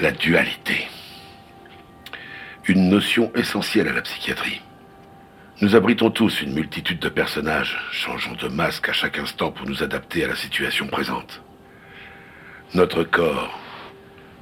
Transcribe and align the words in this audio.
La 0.00 0.12
dualité. 0.12 0.88
Une 2.66 2.88
notion 2.88 3.30
essentielle 3.34 3.86
à 3.86 3.92
la 3.92 4.00
psychiatrie. 4.00 4.62
Nous 5.60 5.76
abritons 5.76 6.10
tous 6.10 6.40
une 6.40 6.54
multitude 6.54 7.00
de 7.00 7.10
personnages, 7.10 7.78
changeant 7.92 8.32
de 8.32 8.48
masque 8.48 8.88
à 8.88 8.94
chaque 8.94 9.18
instant 9.18 9.52
pour 9.52 9.66
nous 9.66 9.82
adapter 9.82 10.24
à 10.24 10.28
la 10.28 10.36
situation 10.36 10.86
présente. 10.86 11.42
Notre 12.72 13.04
corps, 13.04 13.60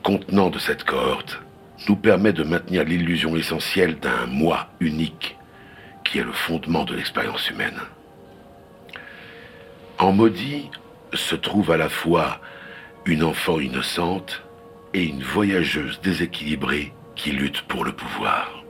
contenant 0.05 0.49
de 0.49 0.61
cette 0.61 0.85
cohorte, 0.85 1.41
nous 1.89 1.97
permet 1.97 2.33
de 2.33 2.45
maintenir 2.45 2.85
l'illusion 2.85 3.35
essentielle 3.35 3.99
d'un 3.99 4.27
moi 4.27 4.69
unique, 4.79 5.37
qui 6.05 6.21
est 6.21 6.25
le 6.25 6.31
fondement 6.31 6.85
de 6.85 6.95
l'expérience 6.95 7.51
humaine. 7.51 7.81
En 9.99 10.13
maudit 10.13 10.71
se 11.15 11.35
trouve 11.35 11.73
à 11.73 11.77
la 11.77 11.89
fois 11.89 12.41
une 13.07 13.25
enfant 13.25 13.59
innocente 13.59 14.45
et 14.95 15.05
une 15.05 15.23
voyageuse 15.23 16.01
déséquilibrée 16.01 16.93
qui 17.15 17.33
lutte 17.33 17.63
pour 17.63 17.85
le 17.85 17.93
pouvoir. 17.93 18.63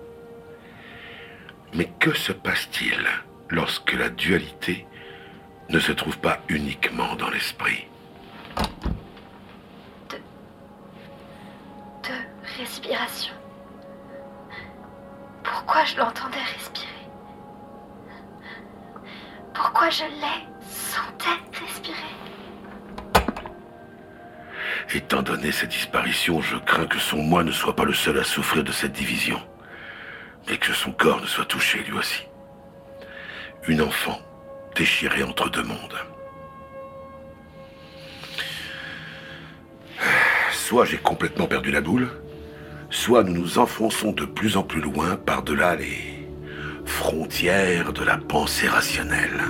Mais 1.75 1.91
que 2.01 2.15
se 2.15 2.33
passe-t-il 2.33 3.07
lorsque 3.51 3.93
la 3.93 4.09
dualité 4.09 4.87
ne 5.69 5.79
se 5.79 5.93
trouve 5.93 6.19
pas 6.19 6.39
uniquement 6.49 7.15
dans 7.17 7.31
l'esprit? 7.31 7.87
De 12.03 12.15
respiration. 12.59 13.35
Pourquoi 15.45 15.85
je 15.85 15.97
l'entendais 15.99 16.39
respirer? 16.55 16.89
Pourquoi 19.53 19.91
je 19.91 20.05
l'ai 20.05 20.47
sentais 20.71 21.39
respirer? 21.53 22.28
Étant 24.95 25.21
donné 25.23 25.53
sa 25.53 25.67
disparition, 25.67 26.41
je 26.41 26.57
crains 26.57 26.87
que 26.87 26.99
son 26.99 27.19
moi 27.19 27.45
ne 27.45 27.53
soit 27.53 27.77
pas 27.77 27.85
le 27.85 27.93
seul 27.93 28.19
à 28.19 28.25
souffrir 28.25 28.65
de 28.65 28.73
cette 28.73 28.93
division, 28.93 29.39
mais 30.49 30.57
que 30.57 30.73
son 30.73 30.93
corps 30.93 31.21
ne 31.21 31.27
soit 31.27 31.45
touché 31.45 31.81
lui 31.81 31.93
aussi. 31.93 32.27
Une 33.67 33.83
enfant 33.83 34.19
déchirée 34.75 35.23
entre 35.23 35.51
deux 35.51 35.63
mondes. 35.63 35.99
Soit 40.53 40.87
j'ai 40.87 40.97
complètement 40.97 41.47
perdu 41.47 41.71
la 41.71 41.83
boule, 41.83 42.09
soit 42.89 43.25
nous 43.25 43.35
nous 43.35 43.59
enfonçons 43.59 44.13
de 44.13 44.25
plus 44.25 44.57
en 44.57 44.63
plus 44.63 44.81
loin 44.81 45.17
par-delà 45.17 45.77
les 45.77 46.27
frontières 46.87 47.93
de 47.93 48.05
la 48.05 48.17
pensée 48.17 48.69
rationnelle. 48.69 49.43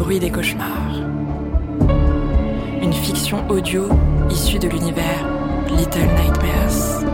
Bruit 0.00 0.18
des 0.18 0.30
cauchemars. 0.30 0.96
Une 2.82 2.92
fiction 2.94 3.46
audio 3.50 3.86
issue 4.30 4.58
de 4.58 4.66
l'univers 4.66 5.28
Little 5.68 6.08
Nightmares. 6.16 7.04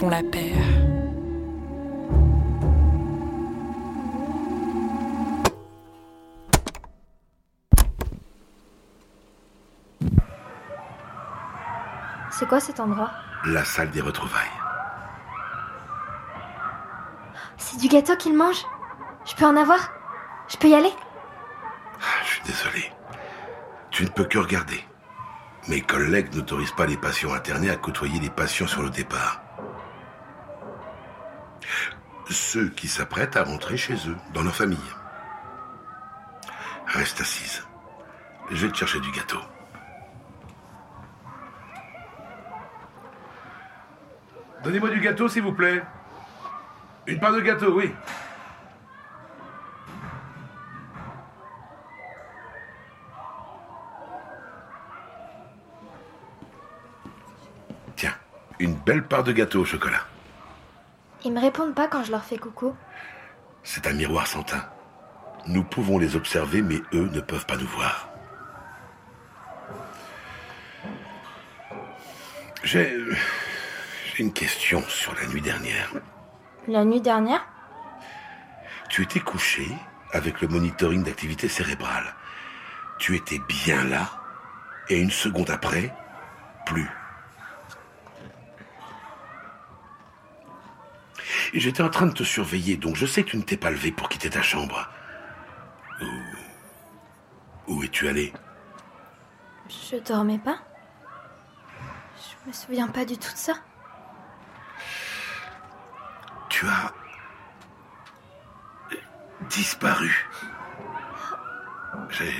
Font 0.00 0.08
la 0.08 0.22
paire. 0.22 0.56
C'est 12.30 12.48
quoi 12.48 12.60
cet 12.60 12.80
endroit? 12.80 13.10
La 13.44 13.62
salle 13.66 13.90
des 13.90 14.00
retrouvailles. 14.00 14.40
C'est 17.58 17.78
du 17.78 17.88
gâteau 17.88 18.16
qu'il 18.16 18.34
mange? 18.34 18.64
Je 19.26 19.34
peux 19.34 19.44
en 19.44 19.54
avoir? 19.54 19.92
Je 20.48 20.56
peux 20.56 20.68
y 20.68 20.74
aller? 20.74 20.94
Je 22.24 22.28
suis 22.30 22.42
désolé. 22.44 22.90
Tu 23.90 24.04
ne 24.04 24.08
peux 24.08 24.24
que 24.24 24.38
regarder. 24.38 24.82
Mes 25.68 25.82
collègues 25.82 26.34
n'autorisent 26.34 26.72
pas 26.72 26.86
les 26.86 26.96
patients 26.96 27.34
internés 27.34 27.68
à 27.68 27.76
côtoyer 27.76 28.18
les 28.18 28.30
patients 28.30 28.66
sur 28.66 28.82
le 28.82 28.88
départ. 28.88 29.42
Ceux 32.30 32.68
qui 32.68 32.86
s'apprêtent 32.86 33.36
à 33.36 33.42
rentrer 33.42 33.76
chez 33.76 33.94
eux, 34.08 34.16
dans 34.32 34.42
leur 34.42 34.54
famille. 34.54 34.78
Reste 36.86 37.20
assise. 37.20 37.66
Je 38.50 38.66
vais 38.66 38.72
te 38.72 38.76
chercher 38.76 39.00
du 39.00 39.10
gâteau. 39.10 39.40
Donnez-moi 44.62 44.90
du 44.90 45.00
gâteau, 45.00 45.28
s'il 45.28 45.42
vous 45.42 45.52
plaît. 45.52 45.82
Une 47.08 47.18
part 47.18 47.32
de 47.32 47.40
gâteau, 47.40 47.76
oui. 47.76 47.92
Tiens, 57.96 58.14
une 58.60 58.76
belle 58.76 59.04
part 59.04 59.24
de 59.24 59.32
gâteau 59.32 59.62
au 59.62 59.64
chocolat. 59.64 60.09
Ils 61.24 61.32
me 61.32 61.40
répondent 61.40 61.74
pas 61.74 61.88
quand 61.88 62.02
je 62.04 62.10
leur 62.10 62.24
fais 62.24 62.38
coucou. 62.38 62.74
C'est 63.62 63.86
un 63.86 63.92
miroir 63.92 64.26
sans 64.26 64.42
teint. 64.42 64.64
Nous 65.46 65.64
pouvons 65.64 65.98
les 65.98 66.16
observer, 66.16 66.62
mais 66.62 66.80
eux 66.94 67.08
ne 67.12 67.20
peuvent 67.20 67.46
pas 67.46 67.56
nous 67.56 67.66
voir. 67.66 68.08
J'ai 72.62 72.98
j'ai 74.14 74.22
une 74.22 74.32
question 74.32 74.82
sur 74.88 75.14
la 75.14 75.26
nuit 75.26 75.40
dernière. 75.40 75.92
La 76.68 76.84
nuit 76.84 77.00
dernière? 77.00 77.46
Tu 78.88 79.02
étais 79.02 79.20
couché 79.20 79.66
avec 80.12 80.40
le 80.40 80.48
monitoring 80.48 81.02
d'activité 81.02 81.48
cérébrale. 81.48 82.14
Tu 82.98 83.16
étais 83.16 83.38
bien 83.48 83.84
là, 83.84 84.10
et 84.88 84.98
une 84.98 85.10
seconde 85.10 85.50
après, 85.50 85.94
plus. 86.66 86.90
J'étais 91.52 91.82
en 91.82 91.88
train 91.88 92.06
de 92.06 92.12
te 92.12 92.22
surveiller, 92.22 92.76
donc 92.76 92.96
je 92.96 93.06
sais 93.06 93.24
que 93.24 93.30
tu 93.30 93.36
ne 93.36 93.42
t'es 93.42 93.56
pas 93.56 93.70
levé 93.70 93.90
pour 93.90 94.08
quitter 94.08 94.30
ta 94.30 94.42
chambre. 94.42 94.88
Où, 96.00 96.06
où 97.74 97.82
es-tu 97.82 98.08
allé? 98.08 98.32
Je 99.68 99.96
dormais 99.96 100.38
pas 100.38 100.58
Je 102.16 102.48
me 102.48 102.52
souviens 102.52 102.88
pas 102.88 103.04
du 103.04 103.18
tout 103.18 103.32
de 103.32 103.38
ça. 103.38 103.54
Tu 106.48 106.66
as 106.66 106.92
disparu. 109.48 110.28
J'ai 112.10 112.32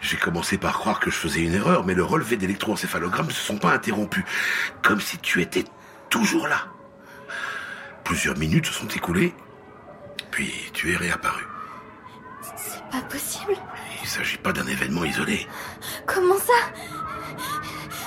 j'ai 0.00 0.16
commencé 0.18 0.58
par 0.58 0.74
croire 0.74 1.00
que 1.00 1.10
je 1.10 1.16
faisais 1.16 1.40
une 1.40 1.54
erreur, 1.54 1.84
mais 1.84 1.94
le 1.94 2.04
relevé 2.04 2.36
d'électroencéphalogramme 2.36 3.26
ne 3.26 3.32
se 3.32 3.40
sont 3.40 3.58
pas 3.58 3.72
interrompus, 3.72 4.24
comme 4.82 5.00
si 5.00 5.18
tu 5.18 5.40
étais 5.40 5.64
toujours 6.10 6.46
là. 6.46 6.66
Plusieurs 8.04 8.36
minutes 8.36 8.66
se 8.66 8.72
sont 8.72 8.88
écoulées, 8.88 9.34
puis 10.30 10.52
tu 10.72 10.92
es 10.92 10.96
réapparu. 10.96 11.44
C'est 12.56 12.82
pas 12.90 13.00
possible. 13.08 13.54
Il 14.00 14.04
ne 14.04 14.08
s'agit 14.08 14.36
pas 14.38 14.52
d'un 14.52 14.66
événement 14.66 15.04
isolé. 15.04 15.46
Comment 16.06 16.36
ça? 16.36 16.52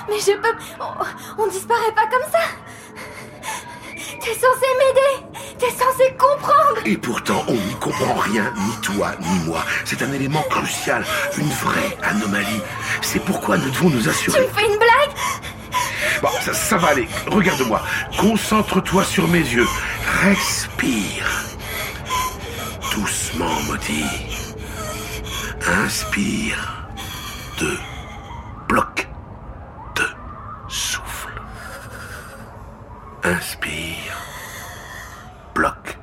Mais 0.07 0.19
je 0.19 0.33
peux. 0.39 0.55
On, 0.79 1.43
on 1.43 1.47
disparaît 1.47 1.93
pas 1.95 2.05
comme 2.07 2.31
ça 2.31 2.39
T'es 4.21 4.33
censé 4.33 4.67
m'aider 4.77 5.37
T'es 5.57 5.69
censé 5.71 6.13
comprendre 6.17 6.81
Et 6.85 6.97
pourtant, 6.97 7.43
on 7.47 7.53
n'y 7.53 7.73
comprend 7.75 8.13
rien, 8.15 8.53
ni 8.55 8.81
toi, 8.81 9.11
ni 9.19 9.39
moi. 9.45 9.63
C'est 9.85 10.01
un 10.03 10.11
élément 10.13 10.43
crucial, 10.49 11.03
une 11.37 11.49
vraie 11.49 11.97
anomalie. 12.03 12.61
C'est 13.01 13.19
pourquoi 13.23 13.57
nous 13.57 13.69
devons 13.69 13.89
nous 13.89 14.01
Tu 14.03 14.09
assurer. 14.09 14.41
me 14.41 14.47
fais 14.53 14.65
une 14.67 14.77
blague? 14.77 15.15
Ça 16.53 16.77
va 16.77 16.89
aller. 16.89 17.07
Regarde-moi. 17.27 17.81
Concentre-toi 18.19 19.03
sur 19.03 19.27
mes 19.27 19.39
yeux. 19.39 19.67
Respire. 20.23 21.29
Doucement, 22.91 23.61
maudit. 23.67 24.55
Inspire. 25.85 26.87
Deux. 27.59 27.77
Bloc. 28.67 29.07
Deux. 29.95 30.15
Souffle. 30.67 31.41
Inspire. 33.23 34.17
Bloc. 35.53 35.97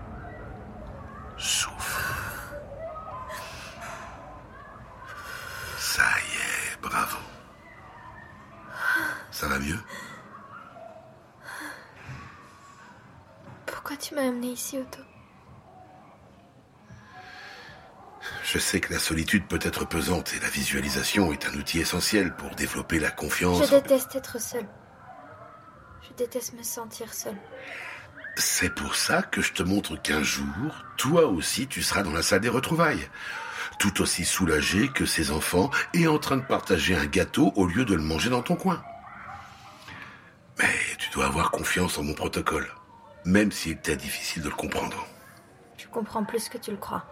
Souffle. 1.37 2.03
Ça 5.79 6.03
y 6.03 6.37
est, 6.37 6.83
bravo. 6.83 7.17
Ça 9.31 9.49
va 9.49 9.59
mieux 9.59 9.79
Pourquoi 13.67 13.97
tu 13.97 14.15
m'as 14.15 14.23
amené 14.23 14.43
ici, 14.55 14.79
Otto 14.79 15.01
Je 18.45 18.59
sais 18.59 18.81
que 18.81 18.93
la 18.93 18.99
solitude 18.99 19.47
peut 19.47 19.59
être 19.61 19.87
pesante 19.87 20.33
et 20.35 20.41
la 20.41 20.49
visualisation 20.49 21.33
est 21.33 21.47
un 21.47 21.55
outil 21.55 21.81
essentiel 21.81 22.35
pour 22.37 22.55
développer 22.55 22.99
la 22.99 23.11
confiance. 23.11 23.67
Je 23.67 23.71
déteste 23.71 24.15
être 24.15 24.41
seule. 24.41 24.69
Je 26.09 26.15
déteste 26.17 26.55
me 26.55 26.63
sentir 26.63 27.13
seule. 27.13 27.37
C'est 28.37 28.75
pour 28.75 28.95
ça 28.95 29.23
que 29.23 29.43
je 29.43 29.53
te 29.53 29.63
montre 29.63 30.01
qu'un 30.01 30.23
jour, 30.23 30.85
toi 30.97 31.27
aussi, 31.27 31.67
tu 31.67 31.83
seras 31.83 32.03
dans 32.03 32.13
la 32.13 32.23
salle 32.23 32.41
des 32.41 32.49
retrouvailles. 32.49 33.09
Tout 33.79 34.01
aussi 34.01 34.25
soulagé 34.25 34.89
que 34.89 35.07
ces 35.07 35.31
enfants 35.31 35.71
et 35.93 36.07
en 36.07 36.19
train 36.19 36.37
de 36.37 36.43
partager 36.47 36.95
un 36.95 37.07
gâteau 37.07 37.53
au 37.57 37.67
lieu 37.67 37.85
de 37.85 37.95
le 37.95 38.03
manger 38.03 38.31
dans 38.31 38.43
ton 38.43 38.57
coin. 38.57 38.83
Mais 40.59 40.75
tu 40.99 41.11
dois 41.11 41.27
avoir 41.27 41.51
confiance 41.51 41.99
en 41.99 42.05
mon 42.05 42.15
protocole, 42.15 42.69
même 43.25 43.53
s'il 43.53 43.79
t'est 43.79 43.97
difficile 43.97 44.43
de 44.43 44.49
le 44.49 44.55
comprendre. 44.55 45.07
Tu 45.77 45.89
comprends 45.89 46.25
plus 46.25 46.49
que 46.49 46.59
tu 46.59 46.71
le 46.71 46.77
crois. 46.77 47.05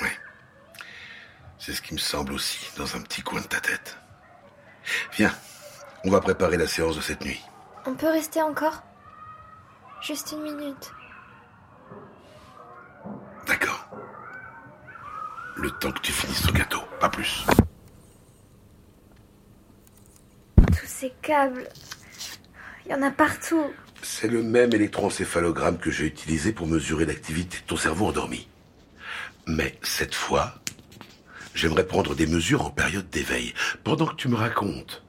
Oui. 0.00 0.08
C'est 1.58 1.72
ce 1.72 1.82
qui 1.82 1.94
me 1.94 1.98
semble 1.98 2.32
aussi 2.32 2.70
dans 2.76 2.96
un 2.96 3.00
petit 3.00 3.22
coin 3.22 3.40
de 3.40 3.46
ta 3.46 3.60
tête. 3.60 3.98
Viens, 5.12 5.32
on 6.04 6.10
va 6.10 6.20
préparer 6.20 6.56
la 6.56 6.66
séance 6.66 6.96
de 6.96 7.00
cette 7.00 7.24
nuit. 7.24 7.40
On 7.86 7.94
peut 7.94 8.08
rester 8.08 8.42
encore? 8.42 8.82
Juste 10.02 10.32
une 10.32 10.42
minute. 10.42 10.92
D'accord. 13.46 13.88
Le 15.56 15.70
temps 15.70 15.92
que 15.92 16.00
tu 16.00 16.12
finisses 16.12 16.42
ton 16.42 16.52
gâteau, 16.52 16.80
pas 17.00 17.08
plus. 17.08 17.46
Tous 20.56 20.86
ces 20.86 21.10
câbles. 21.22 21.68
Il 22.84 22.92
y 22.92 22.94
en 22.94 23.02
a 23.02 23.10
partout. 23.10 23.72
C'est 24.04 24.26
le 24.26 24.42
même 24.42 24.74
électroencéphalogramme 24.74 25.78
que 25.78 25.92
j'ai 25.92 26.06
utilisé 26.06 26.52
pour 26.52 26.66
mesurer 26.66 27.06
l'activité 27.06 27.58
de 27.58 27.66
ton 27.68 27.76
cerveau 27.76 28.06
endormi. 28.06 28.48
Mais 29.46 29.78
cette 29.82 30.16
fois, 30.16 30.54
j'aimerais 31.54 31.86
prendre 31.86 32.16
des 32.16 32.26
mesures 32.26 32.66
en 32.66 32.70
période 32.70 33.08
d'éveil, 33.10 33.54
pendant 33.84 34.06
que 34.06 34.16
tu 34.16 34.26
me 34.26 34.34
racontes, 34.34 35.04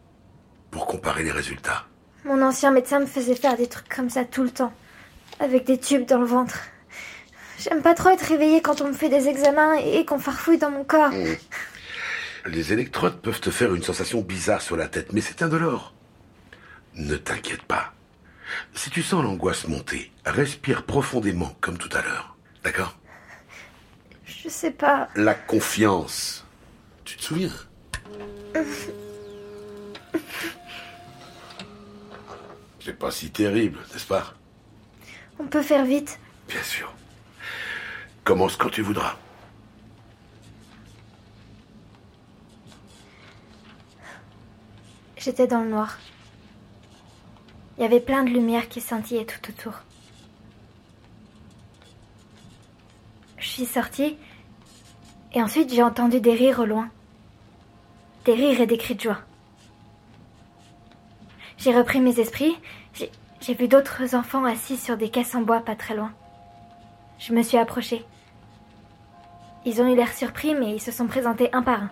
pour 0.69 0.85
comparer 0.85 1.23
les 1.23 1.31
résultats. 1.31 1.87
Mon 2.23 2.41
ancien 2.43 2.69
médecin 2.69 2.99
me 2.99 3.07
faisait 3.07 3.35
faire 3.35 3.57
des 3.57 3.67
trucs 3.67 3.89
comme 3.89 4.11
ça 4.11 4.25
tout 4.25 4.43
le 4.43 4.51
temps, 4.51 4.73
avec 5.39 5.65
des 5.65 5.79
tubes 5.79 6.05
dans 6.05 6.19
le 6.19 6.27
ventre. 6.27 6.59
J'aime 7.57 7.81
pas 7.81 7.95
trop 7.95 8.09
être 8.09 8.25
réveillée 8.25 8.61
quand 8.61 8.81
on 8.81 8.89
me 8.89 8.93
fait 8.93 9.09
des 9.09 9.27
examens 9.27 9.73
et 9.73 10.05
qu'on 10.05 10.19
farfouille 10.19 10.59
dans 10.59 10.71
mon 10.71 10.83
corps. 10.83 11.11
Mmh. 11.11 11.35
Les 12.45 12.73
électrodes 12.73 13.21
peuvent 13.21 13.41
te 13.41 13.49
faire 13.49 13.73
une 13.73 13.83
sensation 13.83 14.21
bizarre 14.21 14.61
sur 14.61 14.77
la 14.77 14.87
tête, 14.87 15.13
mais 15.13 15.21
c'est 15.21 15.41
indolore. 15.41 15.95
Ne 16.95 17.15
t'inquiète 17.15 17.63
pas. 17.63 17.93
Si 18.73 18.89
tu 18.89 19.03
sens 19.03 19.23
l'angoisse 19.23 19.67
monter, 19.67 20.11
respire 20.25 20.85
profondément 20.85 21.55
comme 21.61 21.77
tout 21.77 21.89
à 21.95 22.01
l'heure. 22.01 22.35
D'accord? 22.63 22.95
Je 24.25 24.49
sais 24.49 24.71
pas. 24.71 25.09
La 25.15 25.35
confiance. 25.35 26.45
Tu 27.05 27.17
te 27.17 27.23
souviens? 27.23 27.51
C'est 32.79 32.99
pas 32.99 33.11
si 33.11 33.31
terrible, 33.31 33.79
n'est-ce 33.93 34.05
pas? 34.05 34.33
On 35.39 35.45
peut 35.45 35.61
faire 35.61 35.85
vite. 35.85 36.19
Bien 36.49 36.61
sûr. 36.63 36.93
Commence 38.23 38.57
quand 38.57 38.69
tu 38.69 38.81
voudras. 38.81 39.17
J'étais 45.17 45.47
dans 45.47 45.61
le 45.61 45.69
noir. 45.69 45.97
Il 47.77 47.81
y 47.81 47.85
avait 47.85 47.99
plein 47.99 48.23
de 48.23 48.29
lumière 48.29 48.69
qui 48.69 48.81
scintillaient 48.81 49.25
tout 49.25 49.49
autour. 49.49 49.73
Je 53.37 53.47
suis 53.47 53.65
sortie 53.65 54.15
et 55.33 55.41
ensuite 55.41 55.73
j'ai 55.73 55.83
entendu 55.83 56.21
des 56.21 56.33
rires 56.33 56.59
au 56.59 56.65
loin. 56.65 56.89
Des 58.25 58.33
rires 58.33 58.61
et 58.61 58.67
des 58.67 58.77
cris 58.77 58.95
de 58.95 59.01
joie. 59.01 59.19
J'ai 61.57 61.75
repris 61.75 61.99
mes 61.99 62.19
esprits. 62.19 62.55
J'ai 63.41 63.53
vu 63.53 63.67
d'autres 63.67 64.15
enfants 64.15 64.45
assis 64.45 64.77
sur 64.77 64.95
des 64.95 65.09
caisses 65.09 65.35
en 65.35 65.41
bois 65.41 65.59
pas 65.59 65.75
très 65.75 65.95
loin. 65.95 66.13
Je 67.19 67.33
me 67.33 67.41
suis 67.41 67.57
approchée. 67.57 68.05
Ils 69.65 69.81
ont 69.81 69.87
eu 69.91 69.95
l'air 69.95 70.13
surpris, 70.13 70.55
mais 70.55 70.75
ils 70.75 70.81
se 70.81 70.91
sont 70.91 71.07
présentés 71.07 71.49
un 71.53 71.61
par 71.61 71.83
un. 71.83 71.89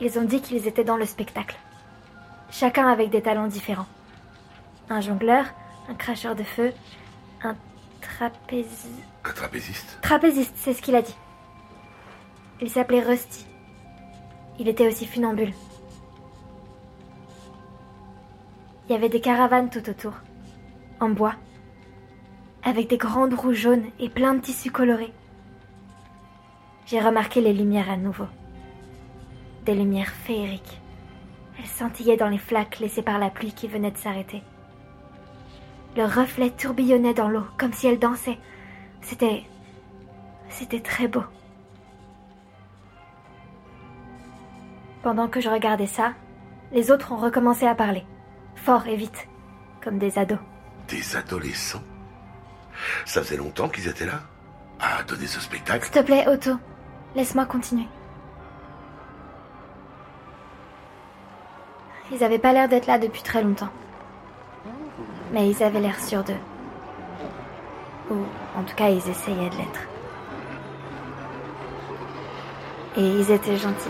Ils 0.00 0.18
ont 0.18 0.24
dit 0.24 0.40
qu'ils 0.40 0.66
étaient 0.66 0.84
dans 0.84 0.96
le 0.96 1.06
spectacle. 1.06 1.56
Chacun 2.52 2.86
avec 2.86 3.08
des 3.08 3.22
talents 3.22 3.46
différents. 3.46 3.86
Un 4.90 5.00
jongleur, 5.00 5.46
un 5.88 5.94
cracheur 5.94 6.36
de 6.36 6.42
feu, 6.42 6.72
un 7.42 7.56
trapéziste. 8.02 8.88
Un 9.24 9.32
trapéziste 9.32 9.98
Trapéziste, 10.02 10.52
c'est 10.56 10.74
ce 10.74 10.82
qu'il 10.82 10.94
a 10.94 11.00
dit. 11.00 11.16
Il 12.60 12.68
s'appelait 12.68 13.00
Rusty. 13.00 13.46
Il 14.58 14.68
était 14.68 14.86
aussi 14.86 15.06
funambule. 15.06 15.54
Il 18.86 18.92
y 18.92 18.94
avait 18.94 19.08
des 19.08 19.22
caravanes 19.22 19.70
tout 19.70 19.88
autour, 19.88 20.12
en 21.00 21.08
bois, 21.08 21.34
avec 22.64 22.90
des 22.90 22.98
grandes 22.98 23.32
roues 23.32 23.54
jaunes 23.54 23.86
et 23.98 24.10
plein 24.10 24.34
de 24.34 24.40
tissus 24.40 24.70
colorés. 24.70 25.14
J'ai 26.84 27.00
remarqué 27.00 27.40
les 27.40 27.54
lumières 27.54 27.90
à 27.90 27.96
nouveau. 27.96 28.26
Des 29.64 29.74
lumières 29.74 30.10
féeriques. 30.10 30.81
Elles 31.62 31.68
scintillaient 31.68 32.16
dans 32.16 32.28
les 32.28 32.38
flaques 32.38 32.80
laissées 32.80 33.02
par 33.02 33.18
la 33.20 33.30
pluie 33.30 33.52
qui 33.52 33.68
venait 33.68 33.92
de 33.92 33.96
s'arrêter. 33.96 34.42
Leurs 35.96 36.12
reflets 36.12 36.50
tourbillonnaient 36.50 37.14
dans 37.14 37.28
l'eau 37.28 37.44
comme 37.56 37.72
si 37.72 37.86
elles 37.86 38.00
dansaient. 38.00 38.38
C'était. 39.00 39.44
C'était 40.48 40.80
très 40.80 41.06
beau. 41.06 41.22
Pendant 45.02 45.28
que 45.28 45.40
je 45.40 45.48
regardais 45.48 45.86
ça, 45.86 46.14
les 46.72 46.90
autres 46.90 47.12
ont 47.12 47.16
recommencé 47.16 47.66
à 47.66 47.74
parler, 47.74 48.04
fort 48.56 48.86
et 48.86 48.96
vite, 48.96 49.28
comme 49.82 49.98
des 49.98 50.18
ados. 50.18 50.38
Des 50.88 51.16
adolescents? 51.16 51.82
Ça 53.04 53.22
faisait 53.22 53.36
longtemps 53.36 53.68
qu'ils 53.68 53.88
étaient 53.88 54.06
là? 54.06 54.20
À 54.80 55.02
donner 55.04 55.26
ce 55.26 55.40
spectacle? 55.40 55.84
S'il 55.84 55.92
te 55.94 56.02
plaît, 56.02 56.26
Otto, 56.28 56.52
laisse-moi 57.14 57.46
continuer. 57.46 57.86
Ils 62.12 62.22
avaient 62.22 62.38
pas 62.38 62.52
l'air 62.52 62.68
d'être 62.68 62.86
là 62.86 62.98
depuis 62.98 63.22
très 63.22 63.42
longtemps. 63.42 63.70
Mais 65.32 65.48
ils 65.48 65.62
avaient 65.62 65.80
l'air 65.80 65.98
sûrs 65.98 66.22
d'eux. 66.22 66.34
Ou 68.10 68.16
en 68.58 68.62
tout 68.64 68.74
cas, 68.76 68.90
ils 68.90 69.08
essayaient 69.08 69.48
de 69.48 69.56
l'être. 69.56 69.80
Et 72.98 73.00
ils 73.00 73.30
étaient 73.30 73.56
gentils. 73.56 73.88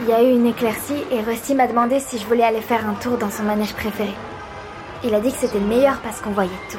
Il 0.00 0.08
y 0.08 0.12
a 0.12 0.22
eu 0.22 0.30
une 0.30 0.46
éclaircie 0.46 1.04
et 1.12 1.20
Rusty 1.20 1.54
m'a 1.54 1.68
demandé 1.68 2.00
si 2.00 2.18
je 2.18 2.26
voulais 2.26 2.42
aller 2.42 2.60
faire 2.60 2.88
un 2.88 2.94
tour 2.94 3.16
dans 3.16 3.30
son 3.30 3.44
manège 3.44 3.74
préféré. 3.74 4.14
Il 5.04 5.14
a 5.14 5.20
dit 5.20 5.30
que 5.30 5.38
c'était 5.38 5.60
le 5.60 5.66
meilleur 5.66 6.00
parce 6.00 6.20
qu'on 6.20 6.30
voyait 6.30 6.50
tout. 6.70 6.78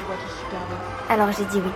Alors 1.08 1.32
j'ai 1.32 1.44
dit 1.46 1.62
oui. 1.64 1.70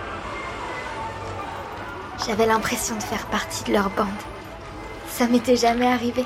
J'avais 2.27 2.45
l'impression 2.45 2.95
de 2.95 3.03
faire 3.03 3.25
partie 3.27 3.63
de 3.63 3.73
leur 3.73 3.89
bande. 3.89 4.34
Ça 5.17 5.27
m'était 5.27 5.55
jamais 5.55 5.87
arrivé. 5.87 6.25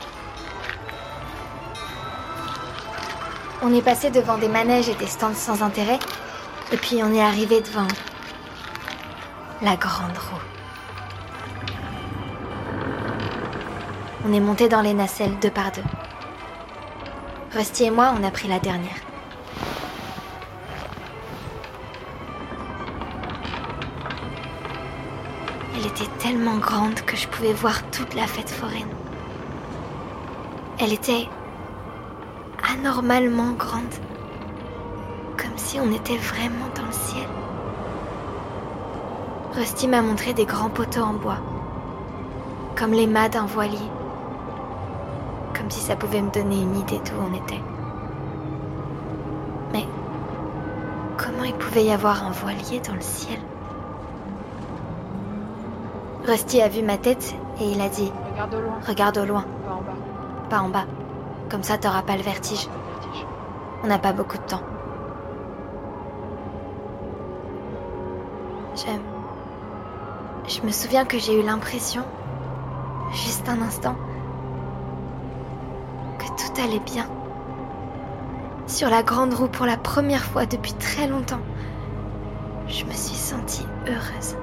On 3.62 3.72
est 3.72 3.84
passé 3.84 4.10
devant 4.10 4.40
des 4.40 4.48
manèges 4.48 4.90
et 4.90 4.96
des 4.96 5.06
stands 5.06 5.36
sans 5.36 5.62
intérêt, 5.62 6.00
et 6.72 6.78
puis 6.78 7.04
on 7.04 7.14
est 7.14 7.22
arrivé 7.22 7.62
devant 7.62 7.86
la 9.62 9.76
grande 9.76 10.18
roue. 10.18 10.42
On 14.28 14.34
est 14.34 14.40
monté 14.40 14.68
dans 14.68 14.82
les 14.82 14.96
nacelles 14.96 15.38
deux 15.38 15.52
par 15.52 15.72
deux. 15.72 15.84
Rusty 17.56 17.84
et 17.84 17.92
moi, 17.92 18.16
on 18.20 18.24
a 18.24 18.32
pris 18.32 18.48
la 18.48 18.58
dernière. 18.58 19.09
Tellement 26.20 26.58
grande 26.58 27.02
que 27.02 27.18
je 27.18 27.28
pouvais 27.28 27.54
voir 27.54 27.82
toute 27.92 28.14
la 28.14 28.28
fête 28.28 28.50
foraine. 28.50 28.88
Elle 30.80 30.94
était 30.94 31.28
anormalement 32.74 33.52
grande, 33.52 33.94
comme 35.38 35.58
si 35.58 35.80
on 35.80 35.92
était 35.92 36.18
vraiment 36.18 36.70
dans 36.76 36.86
le 36.86 36.92
ciel. 36.92 37.28
Rusty 39.56 39.88
m'a 39.88 40.02
montré 40.02 40.34
des 40.34 40.46
grands 40.46 40.70
poteaux 40.70 41.02
en 41.02 41.14
bois, 41.14 41.40
comme 42.78 42.92
les 42.92 43.08
mâts 43.08 43.30
d'un 43.30 43.46
voilier, 43.46 43.78
comme 45.54 45.70
si 45.70 45.82
ça 45.82 45.96
pouvait 45.96 46.22
me 46.22 46.32
donner 46.32 46.62
une 46.62 46.78
idée 46.78 47.00
d'où 47.00 47.16
on 47.20 47.34
était. 47.34 47.64
Mais 49.74 49.86
comment 51.18 51.44
il 51.44 51.56
pouvait 51.56 51.86
y 51.86 51.92
avoir 51.92 52.24
un 52.24 52.32
voilier 52.32 52.80
dans 52.80 52.96
le 52.96 53.02
ciel? 53.02 53.40
Rusty 56.30 56.62
a 56.62 56.68
vu 56.68 56.84
ma 56.84 56.98
tête 56.98 57.36
et 57.60 57.66
il 57.66 57.82
a 57.82 57.90
dit 57.90 58.12
Regarde 58.32 58.54
au 58.54 58.62
loin, 58.62 58.80
Regarde 58.88 59.18
au 59.18 59.26
loin, 59.26 59.46
pas 59.66 59.74
en 59.74 59.82
bas. 59.82 59.94
pas 60.50 60.60
en 60.60 60.70
bas. 60.70 60.86
Comme 61.50 61.64
ça, 61.64 61.80
t'auras 61.80 62.04
pas 62.04 62.16
le 62.16 62.22
vertige. 62.22 62.68
Vertige. 62.68 63.26
On 63.84 63.88
n'a 63.88 63.98
pas 63.98 64.14
beaucoup 64.14 64.38
de 64.38 64.44
temps. 64.44 64.62
Je. 68.76 70.52
Je 70.52 70.62
me 70.62 70.72
souviens 70.72 71.06
que 71.06 71.20
j'ai 71.20 71.40
eu 71.40 71.44
l'impression, 71.44 72.04
juste 73.12 73.48
un 73.48 73.62
instant, 73.62 73.96
que 76.18 76.26
tout 76.26 76.62
allait 76.64 76.80
bien. 76.80 77.06
Sur 78.66 78.90
la 78.90 79.04
grande 79.04 79.34
roue 79.34 79.48
pour 79.48 79.68
la 79.68 79.78
première 79.78 80.24
fois 80.24 80.48
depuis 80.48 80.74
très 80.74 81.08
longtemps, 81.08 81.42
je 82.68 82.84
me 82.86 82.92
suis 82.92 83.16
sentie 83.16 83.66
heureuse. 83.88 84.39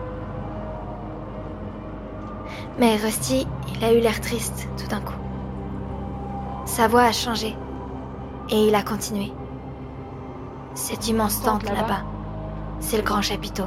Mais 2.79 2.97
Rusty, 2.97 3.47
il 3.75 3.85
a 3.85 3.93
eu 3.93 4.01
l'air 4.01 4.21
triste 4.21 4.69
tout 4.77 4.87
d'un 4.89 5.01
coup. 5.01 5.15
Sa 6.67 6.89
voix 6.89 7.05
a 7.05 7.13
changé 7.13 7.57
et 8.51 8.69
il 8.69 8.75
a 8.75 8.83
continué. 8.83 9.33
Cette 10.75 11.09
immense 11.09 11.41
Tente 11.41 11.65
là-bas. 11.65 11.81
là-bas, 11.81 12.05
c'est 12.81 12.99
le 12.99 13.03
grand 13.03 13.23
chapiteau. 13.23 13.65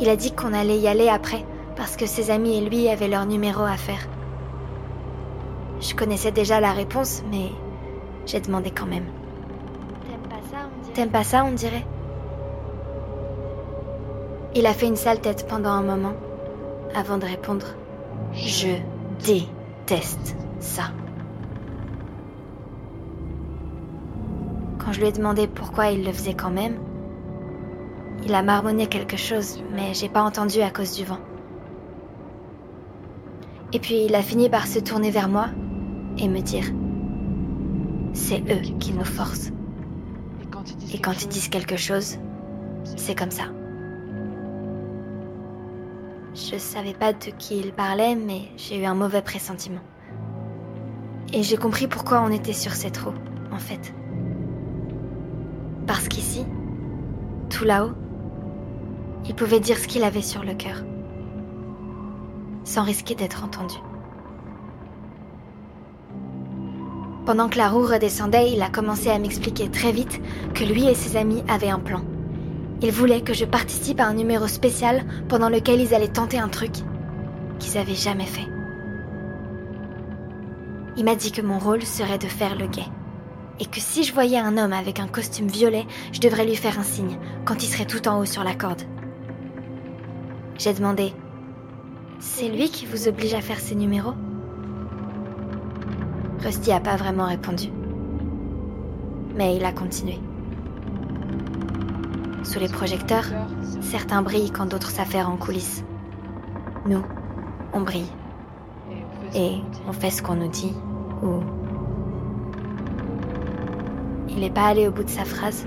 Il 0.00 0.08
a 0.08 0.16
dit 0.16 0.32
qu'on 0.32 0.54
allait 0.54 0.78
y 0.78 0.88
aller 0.88 1.08
après 1.08 1.44
parce 1.76 1.96
que 1.96 2.06
ses 2.06 2.30
amis 2.30 2.56
et 2.56 2.62
lui 2.62 2.88
avaient 2.88 3.08
leur 3.08 3.26
numéro 3.26 3.62
à 3.62 3.76
faire. 3.76 4.08
Je 5.80 5.94
connaissais 5.94 6.32
déjà 6.32 6.60
la 6.60 6.72
réponse, 6.72 7.22
mais 7.30 7.50
j'ai 8.24 8.40
demandé 8.40 8.70
quand 8.70 8.86
même. 8.86 9.04
T'aimes 10.08 10.30
pas 10.30 10.40
ça, 10.50 10.56
on 10.64 10.82
dirait 10.82 10.94
T'aimes 10.94 11.10
pas 11.10 11.24
ça, 11.24 11.44
on 11.44 11.52
dirait 11.52 11.86
Il 14.54 14.64
a 14.64 14.72
fait 14.72 14.86
une 14.86 14.96
sale 14.96 15.20
tête 15.20 15.46
pendant 15.46 15.70
un 15.70 15.82
moment, 15.82 16.14
avant 16.96 17.18
de 17.18 17.26
répondre. 17.26 17.66
Je 18.32 18.68
déteste 19.24 20.36
ça. 20.58 20.84
Quand 24.78 24.92
je 24.92 25.00
lui 25.00 25.08
ai 25.08 25.12
demandé 25.12 25.46
pourquoi 25.46 25.90
il 25.90 26.04
le 26.04 26.12
faisait 26.12 26.34
quand 26.34 26.50
même, 26.50 26.76
il 28.24 28.34
a 28.34 28.42
marmonné 28.42 28.86
quelque 28.86 29.16
chose, 29.16 29.62
mais 29.74 29.92
j'ai 29.94 30.08
pas 30.08 30.22
entendu 30.22 30.60
à 30.62 30.70
cause 30.70 30.92
du 30.96 31.04
vent. 31.04 31.20
Et 33.72 33.78
puis 33.78 34.04
il 34.06 34.14
a 34.14 34.22
fini 34.22 34.48
par 34.48 34.66
se 34.66 34.78
tourner 34.78 35.10
vers 35.10 35.28
moi 35.28 35.48
et 36.18 36.28
me 36.28 36.40
dire 36.40 36.64
C'est 38.14 38.40
eux 38.40 38.62
qui 38.78 38.92
nous 38.92 39.04
forcent. 39.04 39.50
Et 40.94 40.98
quand 41.00 41.22
ils 41.22 41.28
disent, 41.28 41.48
quelque 41.48 41.76
chose, 41.76 42.16
c'est 42.96 43.14
comme 43.16 43.30
ça. 43.30 43.44
Je 46.36 46.58
savais 46.58 46.92
pas 46.92 47.14
de 47.14 47.30
qui 47.38 47.58
il 47.58 47.72
parlait, 47.72 48.14
mais 48.14 48.42
j'ai 48.58 48.78
eu 48.78 48.84
un 48.84 48.94
mauvais 48.94 49.22
pressentiment. 49.22 49.80
Et 51.32 51.42
j'ai 51.42 51.56
compris 51.56 51.86
pourquoi 51.86 52.20
on 52.20 52.30
était 52.30 52.52
sur 52.52 52.72
cette 52.72 52.98
roue, 52.98 53.14
en 53.50 53.58
fait. 53.58 53.94
Parce 55.86 56.08
qu'ici, 56.08 56.44
tout 57.48 57.64
là-haut, 57.64 57.92
il 59.24 59.34
pouvait 59.34 59.60
dire 59.60 59.78
ce 59.78 59.88
qu'il 59.88 60.04
avait 60.04 60.20
sur 60.20 60.44
le 60.44 60.52
cœur, 60.52 60.84
sans 62.64 62.82
risquer 62.82 63.14
d'être 63.14 63.42
entendu. 63.42 63.76
Pendant 67.24 67.48
que 67.48 67.56
la 67.56 67.70
roue 67.70 67.86
redescendait, 67.86 68.52
il 68.52 68.60
a 68.60 68.68
commencé 68.68 69.08
à 69.08 69.18
m'expliquer 69.18 69.70
très 69.70 69.90
vite 69.90 70.20
que 70.52 70.64
lui 70.64 70.84
et 70.86 70.94
ses 70.94 71.16
amis 71.16 71.42
avaient 71.48 71.70
un 71.70 71.80
plan. 71.80 72.02
Ils 72.82 72.92
voulaient 72.92 73.22
que 73.22 73.32
je 73.32 73.46
participe 73.46 74.00
à 74.00 74.06
un 74.06 74.14
numéro 74.14 74.46
spécial 74.46 75.04
pendant 75.28 75.48
lequel 75.48 75.80
ils 75.80 75.94
allaient 75.94 76.08
tenter 76.08 76.38
un 76.38 76.48
truc 76.48 76.72
qu'ils 77.58 77.78
avaient 77.78 77.94
jamais 77.94 78.26
fait. 78.26 78.46
Il 80.98 81.04
m'a 81.04 81.14
dit 81.14 81.32
que 81.32 81.42
mon 81.42 81.58
rôle 81.58 81.82
serait 81.82 82.18
de 82.18 82.26
faire 82.26 82.56
le 82.56 82.66
guet. 82.66 82.88
Et 83.60 83.64
que 83.64 83.80
si 83.80 84.04
je 84.04 84.12
voyais 84.12 84.38
un 84.38 84.58
homme 84.58 84.74
avec 84.74 85.00
un 85.00 85.08
costume 85.08 85.48
violet, 85.48 85.86
je 86.12 86.20
devrais 86.20 86.44
lui 86.44 86.56
faire 86.56 86.78
un 86.78 86.82
signe 86.82 87.18
quand 87.46 87.62
il 87.62 87.66
serait 87.66 87.86
tout 87.86 88.06
en 88.08 88.18
haut 88.18 88.26
sur 88.26 88.44
la 88.44 88.54
corde. 88.54 88.82
J'ai 90.58 90.74
demandé 90.74 91.12
C'est 92.18 92.48
lui 92.48 92.68
qui 92.68 92.84
vous 92.84 93.08
oblige 93.08 93.34
à 93.34 93.40
faire 93.40 93.60
ces 93.60 93.74
numéros? 93.74 94.14
Rusty 96.40 96.72
a 96.72 96.80
pas 96.80 96.96
vraiment 96.96 97.26
répondu. 97.26 97.68
Mais 99.34 99.56
il 99.56 99.64
a 99.64 99.72
continué. 99.72 100.18
Sous 102.46 102.60
les 102.60 102.68
projecteurs, 102.68 103.24
certains 103.80 104.22
brillent 104.22 104.52
quand 104.52 104.66
d'autres 104.66 104.90
s'affairent 104.90 105.28
en 105.28 105.36
coulisses. 105.36 105.82
Nous, 106.86 107.02
on 107.72 107.80
brille. 107.80 108.06
Et 109.34 109.56
on 109.88 109.92
fait 109.92 110.10
ce 110.10 110.22
qu'on 110.22 110.36
nous 110.36 110.48
dit, 110.48 110.72
ou... 111.24 111.40
Il 114.28 114.38
n'est 114.38 114.50
pas 114.50 114.66
allé 114.66 114.86
au 114.86 114.92
bout 114.92 115.02
de 115.02 115.10
sa 115.10 115.24
phrase, 115.24 115.66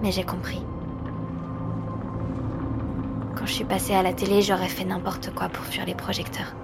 mais 0.00 0.12
j'ai 0.12 0.22
compris. 0.22 0.62
Quand 3.36 3.46
je 3.46 3.52
suis 3.52 3.64
passée 3.64 3.94
à 3.94 4.02
la 4.02 4.12
télé, 4.12 4.42
j'aurais 4.42 4.68
fait 4.68 4.84
n'importe 4.84 5.34
quoi 5.34 5.48
pour 5.48 5.64
fuir 5.64 5.84
les 5.86 5.94
projecteurs. 5.96 6.54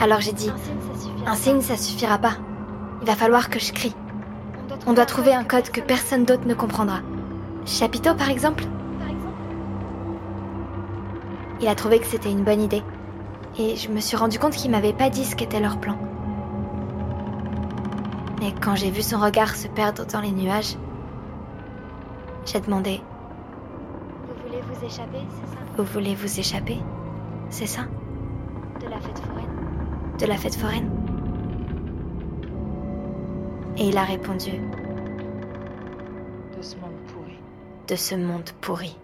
Alors 0.00 0.20
j'ai 0.20 0.32
dit, 0.32 0.50
Un 0.50 0.56
signe, 0.56 0.80
ça 0.80 0.96
suffira 0.96 1.24
un 1.24 1.30
pas. 1.30 1.36
signe, 1.36 1.60
ça 1.60 1.76
suffira 1.76 2.18
pas. 2.18 2.32
Il 3.00 3.06
va 3.06 3.14
falloir 3.14 3.48
que 3.48 3.60
je 3.60 3.72
crie. 3.72 3.94
On 4.86 4.92
doit 4.92 5.06
trouver 5.06 5.34
un 5.34 5.44
code 5.44 5.68
que 5.70 5.80
personne 5.80 6.24
d'autre 6.24 6.46
ne 6.46 6.54
comprendra. 6.54 7.00
Chapiteau, 7.66 8.14
par 8.14 8.30
exemple? 8.30 8.64
Il 11.60 11.68
a 11.68 11.74
trouvé 11.74 11.98
que 11.98 12.06
c'était 12.06 12.30
une 12.30 12.44
bonne 12.44 12.62
idée. 12.62 12.82
Et 13.58 13.76
je 13.76 13.90
me 13.90 14.00
suis 14.00 14.16
rendu 14.16 14.38
compte 14.38 14.52
qu'il 14.52 14.70
m'avait 14.70 14.92
pas 14.92 15.10
dit 15.10 15.24
ce 15.24 15.34
qu'était 15.34 15.60
leur 15.60 15.78
plan. 15.78 15.96
Mais 18.40 18.54
quand 18.60 18.76
j'ai 18.76 18.90
vu 18.90 19.02
son 19.02 19.18
regard 19.18 19.56
se 19.56 19.66
perdre 19.66 20.06
dans 20.06 20.20
les 20.20 20.30
nuages, 20.30 20.76
j'ai 22.46 22.60
demandé 22.60 23.02
Vous 24.22 24.46
voulez 24.46 24.62
vous 24.62 24.86
échapper, 24.86 25.18
c'est 25.28 25.50
ça? 25.50 25.58
Vous 25.76 25.84
voulez 25.84 26.14
vous 26.14 26.40
échapper? 26.40 26.78
C'est 27.50 27.66
ça? 27.66 27.82
De 28.80 28.88
la 28.88 29.00
fête 29.00 29.18
foraine? 29.18 30.16
De 30.18 30.26
la 30.26 30.36
fête 30.36 30.54
foraine 30.54 30.97
Et 33.80 33.86
il 33.86 33.96
a 33.96 34.02
répondu 34.02 34.50
de 36.56 36.62
ce 36.62 36.74
monde 36.76 36.96
pourri. 37.06 37.38
De 37.86 37.94
ce 37.94 38.14
monde 38.16 38.50
pourri. 38.60 38.96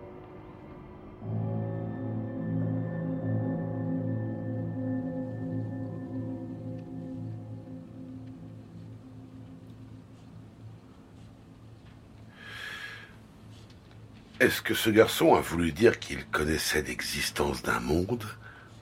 Est-ce 14.41 14.61
que 14.61 14.75
ce 14.75 14.91
garçon 14.91 15.35
a 15.35 15.41
voulu 15.41 15.71
dire 15.71 16.01
qu'il 16.01 16.27
connaissait 16.27 16.83
l'existence 16.83 17.63
d'un 17.63 17.79
monde 17.79 18.25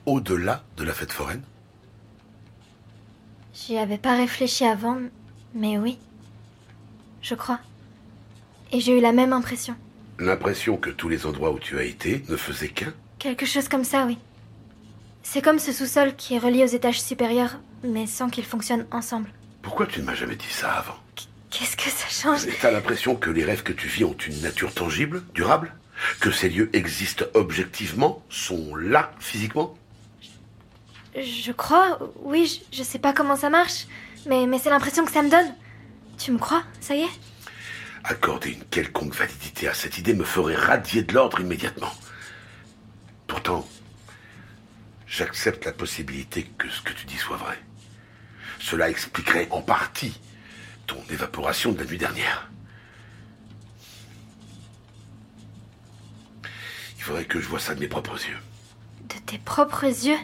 au-delà 0.07 0.63
de 0.75 0.83
la 0.83 0.93
fête 0.93 1.11
foraine? 1.11 1.43
J'y 3.53 3.77
avais 3.77 3.99
pas 3.99 4.17
réfléchi 4.17 4.65
avant, 4.65 4.97
mais 5.53 5.77
oui. 5.77 5.97
Je 7.21 7.35
crois. 7.35 7.59
Et 8.71 8.79
j'ai 8.79 8.97
eu 8.97 9.01
la 9.01 9.11
même 9.11 9.33
impression. 9.33 9.75
L'impression 10.19 10.77
que 10.77 10.89
tous 10.89 11.09
les 11.09 11.25
endroits 11.25 11.51
où 11.51 11.59
tu 11.59 11.77
as 11.77 11.83
été 11.83 12.23
ne 12.29 12.35
faisaient 12.35 12.69
qu'un? 12.69 12.93
Quelque 13.19 13.45
chose 13.45 13.67
comme 13.69 13.83
ça, 13.83 14.05
oui. 14.05 14.17
C'est 15.21 15.41
comme 15.41 15.59
ce 15.59 15.71
sous-sol 15.71 16.15
qui 16.15 16.35
est 16.35 16.39
relié 16.39 16.63
aux 16.63 16.67
étages 16.67 17.01
supérieurs, 17.01 17.59
mais 17.83 18.07
sans 18.07 18.29
qu'ils 18.29 18.45
fonctionnent 18.45 18.85
ensemble. 18.91 19.29
Pourquoi 19.61 19.87
tu 19.87 20.01
ne 20.01 20.05
m'as 20.05 20.15
jamais 20.15 20.35
dit 20.35 20.45
ça 20.49 20.71
avant? 20.73 20.97
Qu'est-ce 21.49 21.77
que 21.77 21.89
ça 21.89 22.07
change? 22.09 22.47
T'as 22.61 22.71
l'impression 22.71 23.15
que 23.15 23.29
les 23.29 23.45
rêves 23.45 23.63
que 23.63 23.73
tu 23.73 23.87
vis 23.87 24.03
ont 24.03 24.17
une 24.17 24.41
nature 24.41 24.73
tangible, 24.73 25.23
durable? 25.33 25.73
Que 26.19 26.31
ces 26.31 26.49
lieux 26.49 26.69
existent 26.73 27.25
objectivement, 27.35 28.23
sont 28.29 28.75
là 28.75 29.11
physiquement? 29.19 29.77
Je 31.15 31.51
crois, 31.51 31.99
oui, 32.23 32.47
je, 32.71 32.77
je 32.77 32.83
sais 32.83 32.99
pas 32.99 33.13
comment 33.13 33.35
ça 33.35 33.51
marche, 33.51 33.85
mais, 34.27 34.45
mais 34.45 34.59
c'est 34.59 34.69
l'impression 34.69 35.05
que 35.05 35.11
ça 35.11 35.21
me 35.21 35.29
donne. 35.29 35.53
Tu 36.17 36.31
me 36.31 36.37
crois, 36.37 36.63
ça 36.79 36.95
y 36.95 37.01
est? 37.01 37.19
Accorder 38.03 38.51
une 38.51 38.63
quelconque 38.65 39.15
validité 39.15 39.67
à 39.67 39.73
cette 39.73 39.97
idée 39.97 40.13
me 40.13 40.23
ferait 40.23 40.55
radier 40.55 41.03
de 41.03 41.13
l'ordre 41.13 41.39
immédiatement. 41.39 41.91
Pourtant, 43.27 43.65
J'accepte 45.15 45.65
la 45.65 45.73
possibilité 45.73 46.49
que 46.57 46.67
ce 46.67 46.81
que 46.81 46.91
tu 46.91 47.05
dis 47.05 47.17
soit 47.17 47.37
vrai. 47.37 47.59
Cela 48.59 48.89
expliquerait 48.89 49.47
en 49.51 49.61
partie 49.61 50.19
ton 50.87 50.97
évaporation 51.11 51.71
de 51.71 51.77
la 51.77 51.85
nuit 51.85 51.99
dernière. 51.99 52.49
Il 56.97 57.03
faudrait 57.03 57.25
que 57.25 57.39
je 57.39 57.47
vois 57.47 57.59
ça 57.59 57.75
de 57.75 57.79
mes 57.79 57.87
propres 57.87 58.15
yeux. 58.15 58.39
De 59.07 59.19
tes 59.23 59.37
propres 59.37 59.83
yeux? 59.83 60.17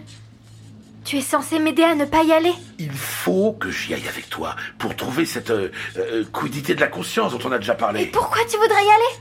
Tu 1.09 1.17
es 1.17 1.21
censé 1.21 1.57
m'aider 1.57 1.81
à 1.81 1.95
ne 1.95 2.05
pas 2.05 2.21
y 2.21 2.31
aller 2.31 2.53
Il 2.77 2.91
faut 2.91 3.53
que 3.53 3.71
j'y 3.71 3.95
aille 3.95 4.07
avec 4.07 4.29
toi 4.29 4.55
pour 4.77 4.95
trouver 4.95 5.25
cette 5.25 5.49
euh, 5.49 5.71
euh, 5.97 6.23
de 6.23 6.79
la 6.79 6.85
conscience 6.85 7.31
dont 7.31 7.39
on 7.49 7.51
a 7.51 7.57
déjà 7.57 7.73
Et 7.73 7.77
parlé. 7.77 8.05
pourquoi 8.05 8.45
tu 8.45 8.57
voudrais 8.57 8.85
y 8.85 8.91
aller? 8.91 9.19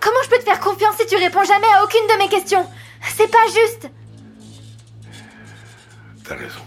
Comment 0.00 0.16
je 0.24 0.30
peux 0.30 0.38
te 0.38 0.42
faire 0.42 0.58
confiance 0.58 0.96
si 0.98 1.06
tu 1.06 1.14
réponds 1.14 1.44
jamais 1.44 1.68
à 1.78 1.84
aucune 1.84 2.04
de 2.08 2.18
mes 2.24 2.28
questions? 2.28 2.66
C'est 3.14 3.30
pas 3.30 3.46
juste 3.46 3.88
T'as 6.24 6.34
raison. 6.34 6.62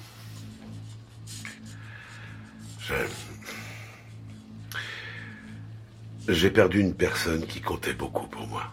J'ai 6.29 6.49
perdu 6.49 6.79
une 6.79 6.95
personne 6.95 7.45
qui 7.45 7.59
comptait 7.59 7.93
beaucoup 7.93 8.27
pour 8.27 8.47
moi. 8.47 8.71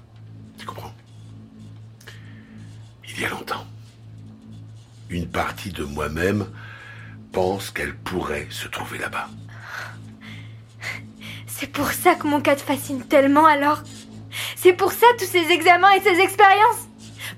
Y 3.23 3.27
a 3.27 3.31
longtemps. 3.31 3.67
Une 5.11 5.29
partie 5.29 5.71
de 5.71 5.85
moi-même 5.85 6.47
pense 7.33 7.71
qu'elle 7.71 7.95
pourrait 7.95 8.49
se 8.51 8.69
trouver 8.69 8.99
là-bas. 8.99 9.29
C'est 11.47 11.67
pour 11.69 11.93
ça 11.93 12.15
que 12.15 12.27
mon 12.27 12.41
cas 12.41 12.57
te 12.57 12.63
fascine 12.63 13.05
tellement 13.05 13.47
alors? 13.47 13.83
C'est 14.57 14.73
pour 14.73 14.93
ça 14.93 15.07
tous 15.19 15.27
ces 15.27 15.51
examens 15.51 15.93
et 15.93 16.01
ces 16.01 16.21
expériences? 16.21 16.89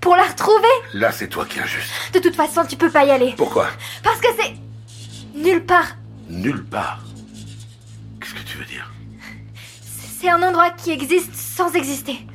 Pour 0.00 0.16
la 0.16 0.24
retrouver? 0.24 0.68
Là, 0.94 1.12
c'est 1.12 1.28
toi 1.28 1.44
qui 1.44 1.58
es 1.58 1.62
injuste. 1.62 1.90
De 2.12 2.18
toute 2.18 2.36
façon, 2.36 2.64
tu 2.64 2.76
peux 2.76 2.90
pas 2.90 3.04
y 3.04 3.10
aller. 3.10 3.34
Pourquoi? 3.36 3.68
Parce 4.02 4.20
que 4.20 4.28
c'est... 4.38 4.54
Nulle 5.34 5.64
part. 5.64 5.96
Nulle 6.28 6.64
part. 6.64 7.02
Qu'est-ce 8.20 8.34
que 8.34 8.42
tu 8.42 8.56
veux 8.56 8.64
dire? 8.64 8.90
C'est 10.20 10.30
un 10.30 10.42
endroit 10.42 10.70
qui 10.70 10.90
existe 10.90 11.34
sans 11.34 11.74
exister. 11.74 12.26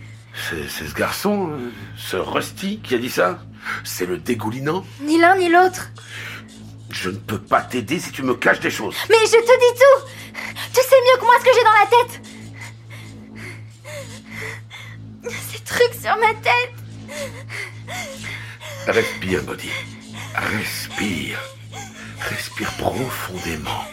C'est 0.48 0.88
ce 0.88 0.94
garçon, 0.96 1.50
euh, 1.52 1.72
ce 1.98 2.16
Rusty, 2.18 2.80
qui 2.84 2.96
a 2.96 2.98
dit 2.98 3.10
ça 3.10 3.40
C'est 3.84 4.06
le 4.06 4.18
dégoulinant 4.18 4.86
Ni 5.02 5.20
l'un 5.20 5.36
ni 5.38 5.50
l'autre. 5.50 5.90
Je 6.90 7.10
ne 7.10 7.18
peux 7.18 7.38
pas 7.40 7.62
t'aider 7.62 8.00
si 8.00 8.12
tu 8.12 8.24
me 8.24 8.34
caches 8.34 8.60
des 8.62 8.72
choses. 8.72 8.96
Mais 9.10 9.18
je 9.26 9.32
te 9.32 9.60
dis 9.60 9.80
tout 9.80 10.08
Tu 10.74 10.82
sais 10.82 10.96
mieux 11.06 11.20
que 11.20 11.26
moi 11.26 11.36
ce 11.40 11.46
que 11.46 11.52
j'ai 11.54 11.64
dans 11.64 11.74
la 11.74 11.88
tête 11.88 12.22
Ces 15.52 15.60
trucs 15.60 15.94
sur 16.02 16.16
ma 16.18 16.34
tête 16.42 16.74
Respire, 18.88 19.44
Body. 19.44 19.70
Respire. 20.36 21.40
Respire 22.22 22.72
profondément. 22.74 23.84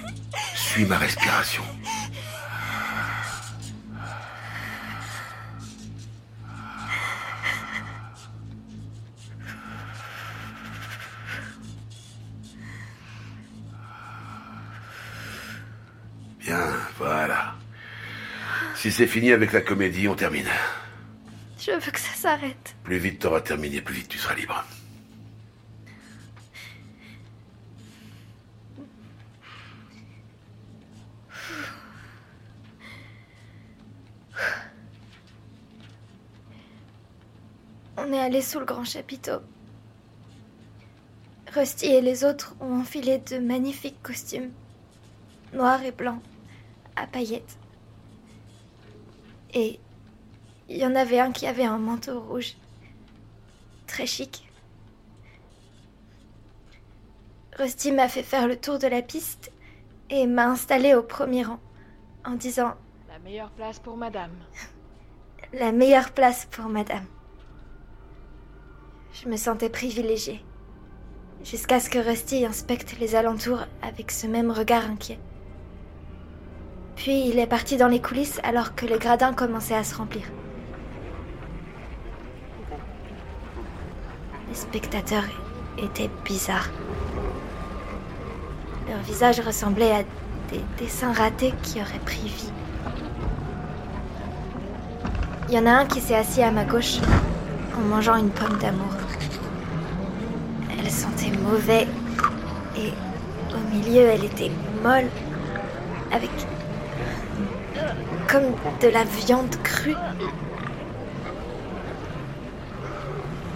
Suis 0.55 0.85
ma 0.87 0.97
respiration. 0.99 1.63
Bien, 16.47 16.71
voilà. 16.97 17.57
Si 18.77 18.93
c'est 18.93 19.09
fini 19.09 19.33
avec 19.33 19.53
la 19.53 19.63
comédie, 19.63 20.07
on 20.07 20.15
termine. 20.15 20.47
Je 21.59 21.73
veux 21.73 21.91
que 21.91 21.99
ça 21.99 22.15
s'arrête. 22.15 22.77
Plus 22.85 22.99
vite 22.99 23.19
t'auras 23.19 23.41
terminé, 23.41 23.81
plus 23.81 23.97
vite 23.97 24.09
tu 24.09 24.17
seras 24.17 24.37
libre. 24.37 24.65
On 37.97 38.13
est 38.13 38.21
allé 38.21 38.41
sous 38.41 38.61
le 38.61 38.67
grand 38.67 38.85
chapiteau. 38.85 39.41
Rusty 41.53 41.87
et 41.87 42.01
les 42.01 42.23
autres 42.23 42.55
ont 42.61 42.79
enfilé 42.83 43.19
de 43.19 43.39
magnifiques 43.39 44.01
costumes, 44.01 44.53
noirs 45.53 45.83
et 45.83 45.91
blancs, 45.91 46.23
à 46.97 47.07
paillettes. 47.07 47.59
Et 49.55 49.79
il 50.69 50.77
y 50.77 50.85
en 50.85 50.95
avait 50.95 51.21
un 51.21 51.33
qui 51.33 51.47
avait 51.47 51.65
un 51.65 51.79
manteau 51.79 52.21
rouge, 52.21 52.57
très 53.87 54.07
chic. 54.07 54.49
Rusty 57.57 57.93
m'a 57.93 58.09
fait 58.09 58.23
faire 58.23 58.49
le 58.49 58.57
tour 58.57 58.79
de 58.79 58.87
la 58.87 59.01
piste 59.01 59.51
et 60.11 60.27
m'a 60.27 60.47
installé 60.49 60.95
au 60.95 61.03
premier 61.03 61.45
rang 61.45 61.61
en 62.25 62.35
disant 62.35 62.75
La 63.09 63.19
meilleure 63.19 63.51
place 63.51 63.79
pour 63.79 63.97
madame. 63.97 64.33
la 65.53 65.73
meilleure 65.73 66.11
place 66.11 66.47
pour 66.51 66.67
madame. 66.67 67.07
Je 69.13 69.29
me 69.29 69.37
sentais 69.37 69.71
privilégiée. 69.71 70.45
Jusqu'à 71.43 71.81
ce 71.81 71.89
que 71.89 71.99
Rusty 71.99 72.45
inspecte 72.45 72.99
les 72.99 73.15
alentours 73.15 73.65
avec 73.81 74.11
ce 74.11 74.27
même 74.27 74.51
regard 74.51 74.85
inquiet. 74.85 75.19
Puis 76.97 77.29
il 77.29 77.39
est 77.39 77.47
parti 77.47 77.77
dans 77.77 77.89
les 77.89 78.01
coulisses 78.01 78.41
alors 78.43 78.75
que 78.75 78.87
les 78.87 78.99
gradins 78.99 79.33
commençaient 79.33 79.77
à 79.77 79.85
se 79.85 79.95
remplir. 79.95 80.25
Les 84.49 84.55
spectateurs 84.55 85.25
étaient 85.79 86.11
bizarres. 86.25 86.71
Leurs 88.89 89.03
visages 89.03 89.41
ressemblaient 89.41 89.93
à 89.93 90.03
des 90.51 90.61
dessins 90.79 91.13
ratés 91.13 91.53
qui 91.63 91.81
auraient 91.81 92.05
pris 92.05 92.29
vie. 92.29 92.53
Il 95.49 95.55
y 95.55 95.59
en 95.59 95.67
a 95.67 95.71
un 95.71 95.87
qui 95.87 96.01
s'est 96.01 96.17
assis 96.17 96.43
à 96.43 96.51
ma 96.51 96.65
gauche 96.65 96.99
en 97.77 97.81
mangeant 97.83 98.17
une 98.17 98.31
pomme 98.31 98.59
d'amour. 98.59 98.93
Elle 100.79 100.91
sentait 100.91 101.31
mauvais 101.43 101.87
et 102.77 102.93
au 103.55 103.75
milieu 103.75 104.03
elle 104.03 104.25
était 104.25 104.51
molle 104.83 105.09
avec 106.13 106.31
comme 108.37 108.79
de 108.81 108.89
la 108.89 109.05
viande 109.05 109.57
crue. 109.63 109.97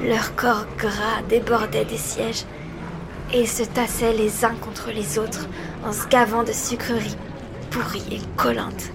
Leur 0.02 0.34
corps 0.36 0.64
gras 0.78 1.22
débordait 1.28 1.84
des 1.84 1.98
sièges 1.98 2.44
et 3.32 3.44
se 3.46 3.62
tassaient 3.62 4.14
les 4.14 4.44
uns 4.44 4.54
contre 4.54 4.90
les 4.90 5.18
autres 5.18 5.46
en 5.84 5.92
se 5.92 6.06
de 6.44 6.52
sucreries 6.52 7.16
pourries 7.70 8.08
et 8.10 8.20
collantes. 8.36 8.90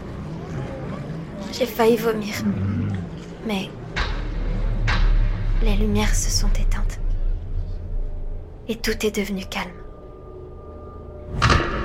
J'ai 1.53 1.67
failli 1.67 1.97
vomir, 1.97 2.33
mais 3.45 3.69
les 5.61 5.75
lumières 5.75 6.15
se 6.15 6.31
sont 6.31 6.49
éteintes 6.49 6.99
et 8.67 8.75
tout 8.75 9.05
est 9.05 9.15
devenu 9.15 9.45
calme. 9.45 9.69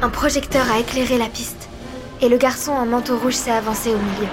Un 0.03 0.09
projecteur 0.09 0.65
a 0.73 0.79
éclairé 0.79 1.19
la 1.19 1.29
piste 1.29 1.70
et 2.23 2.29
le 2.29 2.37
garçon 2.37 2.73
en 2.73 2.87
manteau 2.87 3.17
rouge 3.19 3.35
s'est 3.35 3.51
avancé 3.51 3.91
au 3.91 3.99
milieu. 3.99 4.29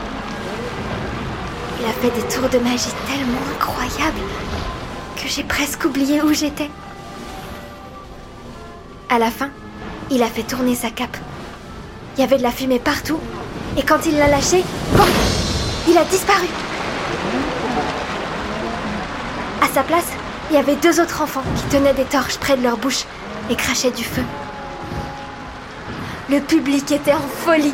Il 1.80 1.86
a 1.86 1.94
fait 1.94 2.10
des 2.10 2.28
tours 2.28 2.50
de 2.50 2.58
magie 2.60 2.94
tellement 3.08 3.40
incroyables 3.56 4.20
que 5.16 5.28
j'ai 5.28 5.44
presque 5.44 5.86
oublié 5.86 6.22
où 6.22 6.34
j'étais. 6.34 6.70
À 9.10 9.20
la 9.20 9.32
fin, 9.32 9.50
il 10.12 10.22
a 10.22 10.28
fait 10.28 10.44
tourner 10.44 10.76
sa 10.76 10.90
cape. 10.90 11.18
Il 12.18 12.22
y 12.22 12.24
avait 12.24 12.38
de 12.38 12.44
la 12.44 12.52
fumée 12.52 12.80
partout 12.80 13.20
et 13.78 13.84
quand 13.84 14.06
il 14.06 14.18
l'a 14.18 14.28
lâchée, 14.28 14.64
il 15.88 15.98
a 15.98 16.04
disparu. 16.06 16.48
À 19.62 19.68
sa 19.74 19.84
place, 19.84 20.08
il 20.50 20.56
y 20.56 20.60
avait 20.60 20.76
deux 20.76 21.00
autres 21.00 21.22
enfants 21.22 21.44
qui 21.56 21.64
tenaient 21.76 21.94
des 21.94 22.06
torches 22.06 22.38
près 22.38 22.58
de 22.58 22.64
leur 22.64 22.78
bouche 22.78 23.06
et 23.50 23.56
crachaient 23.56 23.92
du 23.92 24.04
feu. 24.04 24.24
Le 26.30 26.42
public 26.42 26.92
était 26.92 27.14
en 27.14 27.22
folie. 27.22 27.74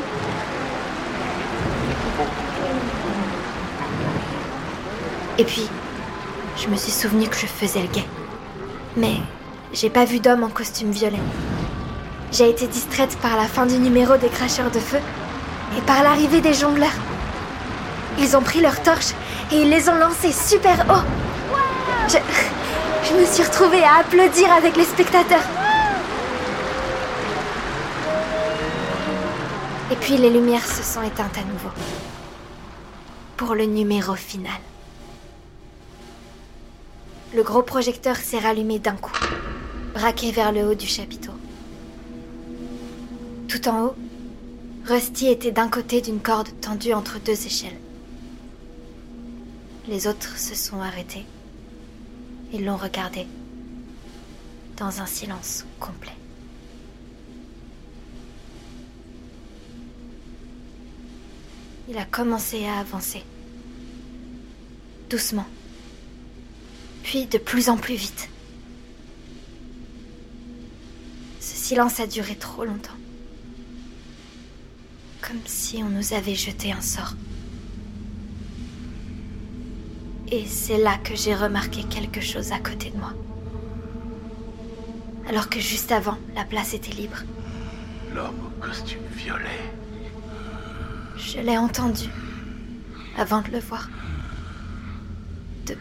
Et 5.40 5.44
puis, 5.44 5.68
je 6.58 6.68
me 6.68 6.76
suis 6.76 6.92
souvenu 6.92 7.28
que 7.28 7.36
je 7.36 7.48
faisais 7.48 7.82
le 7.82 7.88
guet. 7.88 8.06
Mais 8.96 9.16
j'ai 9.74 9.90
pas 9.90 10.06
vu 10.06 10.20
d'homme 10.20 10.44
en 10.44 10.50
costume 10.50 10.92
violet. 10.92 11.18
J'ai 12.32 12.48
été 12.48 12.68
distraite 12.68 13.18
par 13.24 13.36
la 13.38 13.46
fin 13.46 13.66
du 13.66 13.80
numéro 13.80 14.18
des 14.18 14.30
cracheurs 14.30 14.70
de 14.70 14.80
feu 14.80 15.00
et 15.76 15.82
par 15.82 16.04
l'arrivée 16.04 16.42
des 16.42 16.54
jongleurs. 16.54 17.00
Ils 18.20 18.38
ont 18.38 18.42
pris 18.42 18.62
leurs 18.62 18.84
torches 18.84 19.16
et 19.52 19.62
ils 19.64 19.70
les 19.70 19.90
ont 19.90 19.96
lancées 19.96 20.32
super 20.32 20.86
haut. 20.92 21.56
Je, 22.08 22.18
je 23.10 23.20
me 23.20 23.26
suis 23.26 23.44
retrouvée 23.44 23.84
à 23.84 24.02
applaudir 24.02 24.54
avec 24.54 24.78
les 24.78 24.86
spectateurs. 24.86 25.63
Et 29.94 29.96
puis 29.96 30.18
les 30.18 30.32
lumières 30.32 30.66
se 30.66 30.82
sont 30.82 31.04
éteintes 31.04 31.38
à 31.38 31.44
nouveau. 31.44 31.70
Pour 33.38 33.54
le 33.54 33.66
numéro 33.66 34.16
final. 34.16 34.60
le 37.36 37.44
gros 37.44 37.62
projecteur 37.62 38.16
s'est 38.16 38.40
rallumé 38.40 38.80
d'un 38.80 38.96
coup, 38.96 39.20
braqué 39.94 40.32
vers 40.32 40.52
le 40.52 40.68
haut 40.68 40.76
du 40.76 40.88
chapiteau. 40.88 41.34
Tout 43.48 43.68
en 43.68 43.86
haut, 43.86 43.96
Rusty 44.86 45.28
était 45.28 45.52
d'un 45.52 45.70
côté 45.70 46.02
d'une 46.02 46.22
corde 46.22 46.50
tendue 46.60 46.94
entre 46.94 47.20
deux 47.20 47.46
échelles. 47.46 47.78
Les 49.88 50.08
autres 50.08 50.40
se 50.40 50.56
sont 50.56 50.80
arrêtés 50.80 51.26
et 52.52 52.58
l'ont 52.58 52.78
regardé 52.78 53.28
dans 54.78 55.02
un 55.02 55.06
silence 55.06 55.66
complet. 55.80 56.23
Il 61.90 61.98
a 61.98 62.06
commencé 62.06 62.66
à 62.66 62.80
avancer. 62.80 63.24
Doucement. 65.10 65.46
Puis 67.04 67.26
de 67.26 67.38
plus 67.38 67.70
en 67.70 67.78
plus 67.78 67.96
vite. 67.96 68.30
Ce 71.42 71.56
silence 71.56 72.00
a 72.00 72.08
duré 72.08 72.36
trop 72.36 72.64
longtemps. 72.64 72.94
Comme 75.22 75.42
si 75.46 75.84
on 75.84 75.90
nous 75.90 76.14
avait 76.14 76.36
jeté 76.36 76.72
un 76.72 76.82
sort. 76.82 77.16
Et 80.32 80.46
c'est 80.48 80.78
là 80.78 80.98
que 81.04 81.16
j'ai 81.16 81.36
remarqué 81.36 81.84
quelque 81.84 82.22
chose 82.22 82.54
à 82.54 82.60
côté 82.60 82.90
de 82.92 82.98
moi. 82.98 83.14
Alors 85.28 85.50
que 85.50 85.60
juste 85.60 85.92
avant, 85.92 86.18
la 86.34 86.46
place 86.46 86.74
était 86.74 86.94
libre. 86.94 87.24
L'homme 88.14 88.48
au 88.48 88.62
costume 88.62 89.04
violet. 89.16 89.74
Je 91.16 91.40
l'ai 91.40 91.58
entendu 91.58 92.10
avant 93.18 93.42
de 93.42 93.52
le 93.52 93.60
voir. 93.60 93.90
De. 95.66 95.76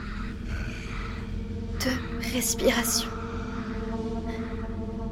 de 1.84 2.32
respiration. 2.34 3.08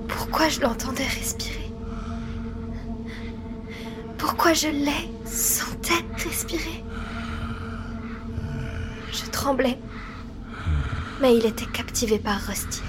Pourquoi 0.09 0.49
je 0.49 0.61
l'entendais 0.61 1.07
respirer? 1.07 1.73
Pourquoi 4.19 4.53
je 4.53 4.69
l'ai 4.69 5.11
sentais 5.25 6.05
respirer? 6.17 6.85
Je 9.13 9.31
tremblais. 9.31 9.79
Mais 11.21 11.37
il 11.37 11.45
était 11.47 11.67
captivé 11.67 12.19
par 12.19 12.41
Rusty. 12.41 12.81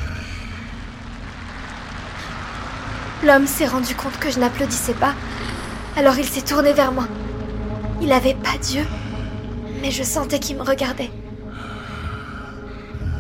L'homme 3.23 3.47
s'est 3.47 3.67
rendu 3.67 3.93
compte 3.95 4.17
que 4.19 4.31
je 4.31 4.39
n'applaudissais 4.39 4.93
pas, 4.93 5.13
alors 5.97 6.17
il 6.17 6.25
s'est 6.25 6.41
tourné 6.41 6.73
vers 6.73 6.91
moi. 6.91 7.07
Il 8.01 8.07
n'avait 8.07 8.33
pas 8.33 8.57
d'yeux, 8.57 8.85
mais 9.81 9.91
je 9.91 10.03
sentais 10.03 10.39
qu'il 10.39 10.57
me 10.57 10.63
regardait. 10.63 11.11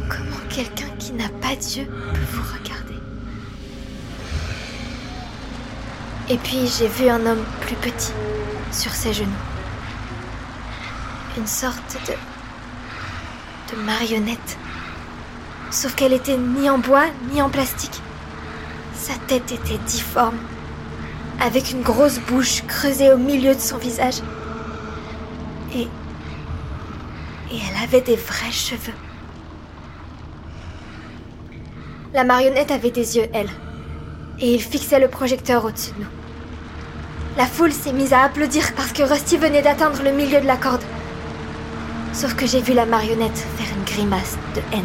Comment 0.09 0.41
quelqu'un 0.49 0.89
qui 0.97 1.13
n'a 1.13 1.29
pas 1.41 1.55
d'yeux 1.55 1.85
peut 1.85 2.19
vous 2.31 2.43
regarder? 2.43 2.95
Et 6.29 6.37
puis 6.37 6.67
j'ai 6.77 6.87
vu 6.87 7.09
un 7.09 7.25
homme 7.25 7.43
plus 7.61 7.75
petit 7.75 8.13
sur 8.71 8.91
ses 8.91 9.13
genoux. 9.13 9.29
Une 11.37 11.47
sorte 11.47 11.97
de. 12.07 13.75
de 13.75 13.81
marionnette. 13.83 14.57
Sauf 15.69 15.95
qu'elle 15.95 16.13
était 16.13 16.37
ni 16.37 16.69
en 16.69 16.79
bois 16.79 17.05
ni 17.31 17.41
en 17.41 17.49
plastique. 17.49 18.01
Sa 18.95 19.13
tête 19.27 19.51
était 19.51 19.77
difforme, 19.79 20.37
avec 21.41 21.71
une 21.71 21.81
grosse 21.81 22.19
bouche 22.19 22.61
creusée 22.67 23.11
au 23.11 23.17
milieu 23.17 23.55
de 23.55 23.59
son 23.59 23.77
visage. 23.77 24.21
Et. 25.73 25.87
Et 27.53 27.59
elle 27.69 27.83
avait 27.83 28.01
des 28.01 28.15
vrais 28.15 28.51
cheveux. 28.51 28.93
La 32.13 32.23
marionnette 32.23 32.71
avait 32.71 32.91
des 32.91 33.17
yeux, 33.17 33.25
elle. 33.33 33.49
Et 34.39 34.53
il 34.53 34.61
fixait 34.61 34.99
le 34.99 35.07
projecteur 35.07 35.65
au-dessus 35.65 35.91
de 35.91 36.01
nous. 36.01 36.09
La 37.37 37.45
foule 37.45 37.71
s'est 37.71 37.93
mise 37.93 38.13
à 38.13 38.21
applaudir 38.21 38.73
parce 38.75 38.91
que 38.91 39.03
Rusty 39.03 39.37
venait 39.37 39.61
d'atteindre 39.61 40.03
le 40.03 40.11
milieu 40.11 40.41
de 40.41 40.47
la 40.47 40.57
corde. 40.57 40.83
Sauf 42.13 42.35
que 42.35 42.45
j'ai 42.45 42.61
vu 42.61 42.73
la 42.73 42.85
marionnette 42.85 43.37
faire 43.57 43.77
une 43.77 43.83
grimace 43.85 44.37
de 44.53 44.61
haine. 44.73 44.83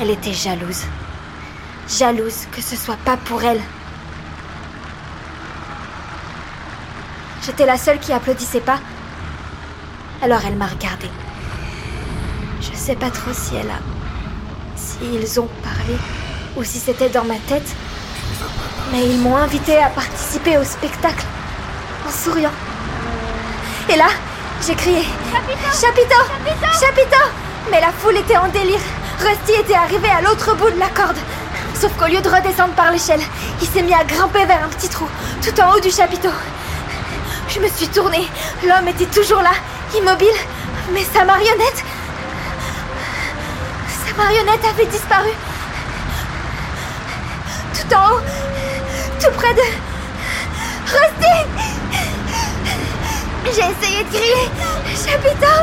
Elle 0.00 0.10
était 0.10 0.32
jalouse. 0.32 0.84
Jalouse 1.88 2.46
que 2.50 2.62
ce 2.62 2.74
soit 2.74 2.98
pas 3.04 3.16
pour 3.18 3.42
elle. 3.44 3.60
J'étais 7.44 7.66
la 7.66 7.76
seule 7.76 7.98
qui 7.98 8.12
applaudissait 8.12 8.60
pas. 8.60 8.78
Alors 10.22 10.40
elle 10.46 10.54
m'a 10.54 10.66
regardée. 10.66 11.10
Je 12.60 12.76
sais 12.76 12.94
pas 12.94 13.10
trop 13.10 13.32
si 13.32 13.56
elle 13.56 13.70
a. 13.70 13.80
S'ils 14.76 15.40
ont 15.40 15.48
parlé 15.62 15.96
ou 16.56 16.62
si 16.62 16.78
c'était 16.78 17.08
dans 17.08 17.24
ma 17.24 17.38
tête. 17.48 17.68
Mais 18.92 19.06
ils 19.06 19.18
m'ont 19.18 19.36
invité 19.36 19.76
à 19.76 19.88
participer 19.88 20.56
au 20.56 20.62
spectacle 20.62 21.24
en 22.06 22.10
souriant. 22.12 22.52
Et 23.88 23.96
là, 23.96 24.08
j'ai 24.64 24.76
crié 24.76 25.02
Chapiteau 25.72 26.22
Chapiteau 26.80 27.26
Mais 27.72 27.80
la 27.80 27.90
foule 27.90 28.18
était 28.18 28.36
en 28.36 28.48
délire. 28.48 28.78
Rusty 29.18 29.60
était 29.60 29.74
arrivé 29.74 30.08
à 30.08 30.20
l'autre 30.20 30.54
bout 30.54 30.70
de 30.70 30.78
la 30.78 30.88
corde. 30.90 31.16
Sauf 31.74 31.92
qu'au 31.98 32.06
lieu 32.06 32.20
de 32.20 32.28
redescendre 32.28 32.74
par 32.74 32.92
l'échelle, 32.92 33.20
il 33.60 33.66
s'est 33.66 33.82
mis 33.82 33.94
à 33.94 34.04
grimper 34.04 34.44
vers 34.44 34.62
un 34.64 34.68
petit 34.68 34.88
trou, 34.88 35.08
tout 35.42 35.60
en 35.60 35.74
haut 35.74 35.80
du 35.80 35.90
chapiteau. 35.90 36.30
Je 37.54 37.60
me 37.60 37.68
suis 37.68 37.88
tournée. 37.88 38.26
L'homme 38.66 38.88
était 38.88 39.04
toujours 39.06 39.42
là, 39.42 39.52
immobile, 39.94 40.28
mais 40.92 41.04
sa 41.12 41.22
marionnette. 41.24 41.84
Sa 44.06 44.16
marionnette 44.16 44.64
avait 44.64 44.86
disparu. 44.86 45.28
Tout 47.74 47.94
en 47.94 48.12
haut, 48.12 48.20
tout 49.20 49.30
près 49.32 49.52
de. 49.52 49.60
Rusty 50.86 51.46
J'ai 53.44 53.50
essayé 53.50 54.04
de 54.04 54.08
crier 54.08 54.50
Chapiteau 54.94 55.62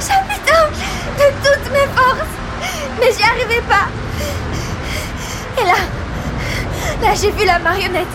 Chapiteau 0.00 0.62
De 1.18 1.26
toutes 1.42 1.72
mes 1.72 1.88
forces 1.96 2.34
Mais 3.00 3.10
j'y 3.12 3.24
arrivais 3.24 3.62
pas 3.62 3.88
Et 5.60 5.64
là, 5.64 5.76
là 7.02 7.14
j'ai 7.14 7.30
vu 7.32 7.44
la 7.44 7.58
marionnette. 7.58 8.06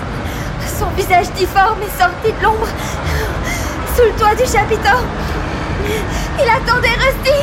Son 0.79 0.89
visage 0.95 1.29
difforme 1.35 1.81
est 1.81 2.01
sorti 2.01 2.31
de 2.31 2.41
l'ombre, 2.41 2.67
sous 3.95 4.03
le 4.03 4.11
toit 4.17 4.33
du 4.33 4.45
chapiteau. 4.49 4.99
Il 6.41 6.49
attendait 6.49 6.95
Rusty. 6.95 7.35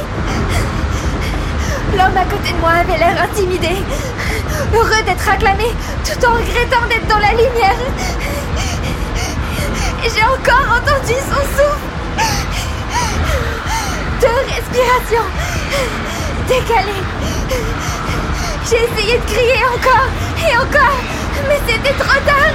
L'homme 1.92 2.16
à 2.16 2.25
côté 2.25 2.53
de 2.53 2.59
moi 2.61 2.70
avait 2.81 2.96
l'air 2.96 3.22
intimidé, 3.22 3.77
heureux 4.75 5.03
d'être 5.05 5.29
acclamé, 5.29 5.66
tout 6.03 6.27
en 6.27 6.33
regrettant 6.33 6.87
d'être 6.88 7.07
dans 7.09 7.18
la 7.18 7.33
lumière. 7.33 7.77
J'ai 10.03 10.25
encore 10.25 10.79
entendu 10.79 11.12
son 11.12 11.42
souffle. 11.57 11.87
Deux 14.18 14.40
respirations 14.55 15.29
décalées. 16.49 17.05
J'ai 18.64 18.77
essayé 18.77 19.18
de 19.18 19.25
crier 19.25 19.62
encore 19.75 20.09
et 20.38 20.57
encore, 20.57 20.99
mais 21.49 21.61
c'était 21.66 21.94
trop 22.03 22.20
tard. 22.25 22.55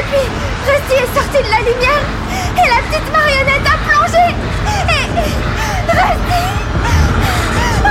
Et 0.00 0.02
puis, 0.04 0.26
Rusty 0.66 0.94
est 0.94 1.14
sorti 1.14 1.38
de 1.44 1.50
la 1.50 1.58
lumière 1.58 2.02
et 2.56 2.66
la 2.66 2.80
petite 2.88 3.08
marionnette 3.12 3.66
a 3.66 3.76
plongé. 3.86 4.26
Et. 4.66 5.04
Rusty 5.92 6.42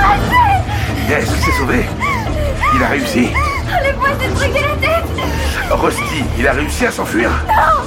Rusty 0.02 0.42
Yes, 1.08 1.24
il 1.36 1.40
s'est 1.44 1.56
sauvé. 1.56 1.80
Il 2.74 2.82
a 2.82 2.88
réussi. 2.88 3.24
Enlève-moi 3.72 4.08
ce 4.20 4.26
truc 4.34 4.50
de 4.50 4.54
la 4.58 4.88
tête 4.88 5.04
Rusty, 5.70 6.24
il 6.36 6.48
a 6.48 6.52
réussi 6.52 6.86
à 6.86 6.90
s'enfuir. 6.90 7.30
Non 7.46 7.78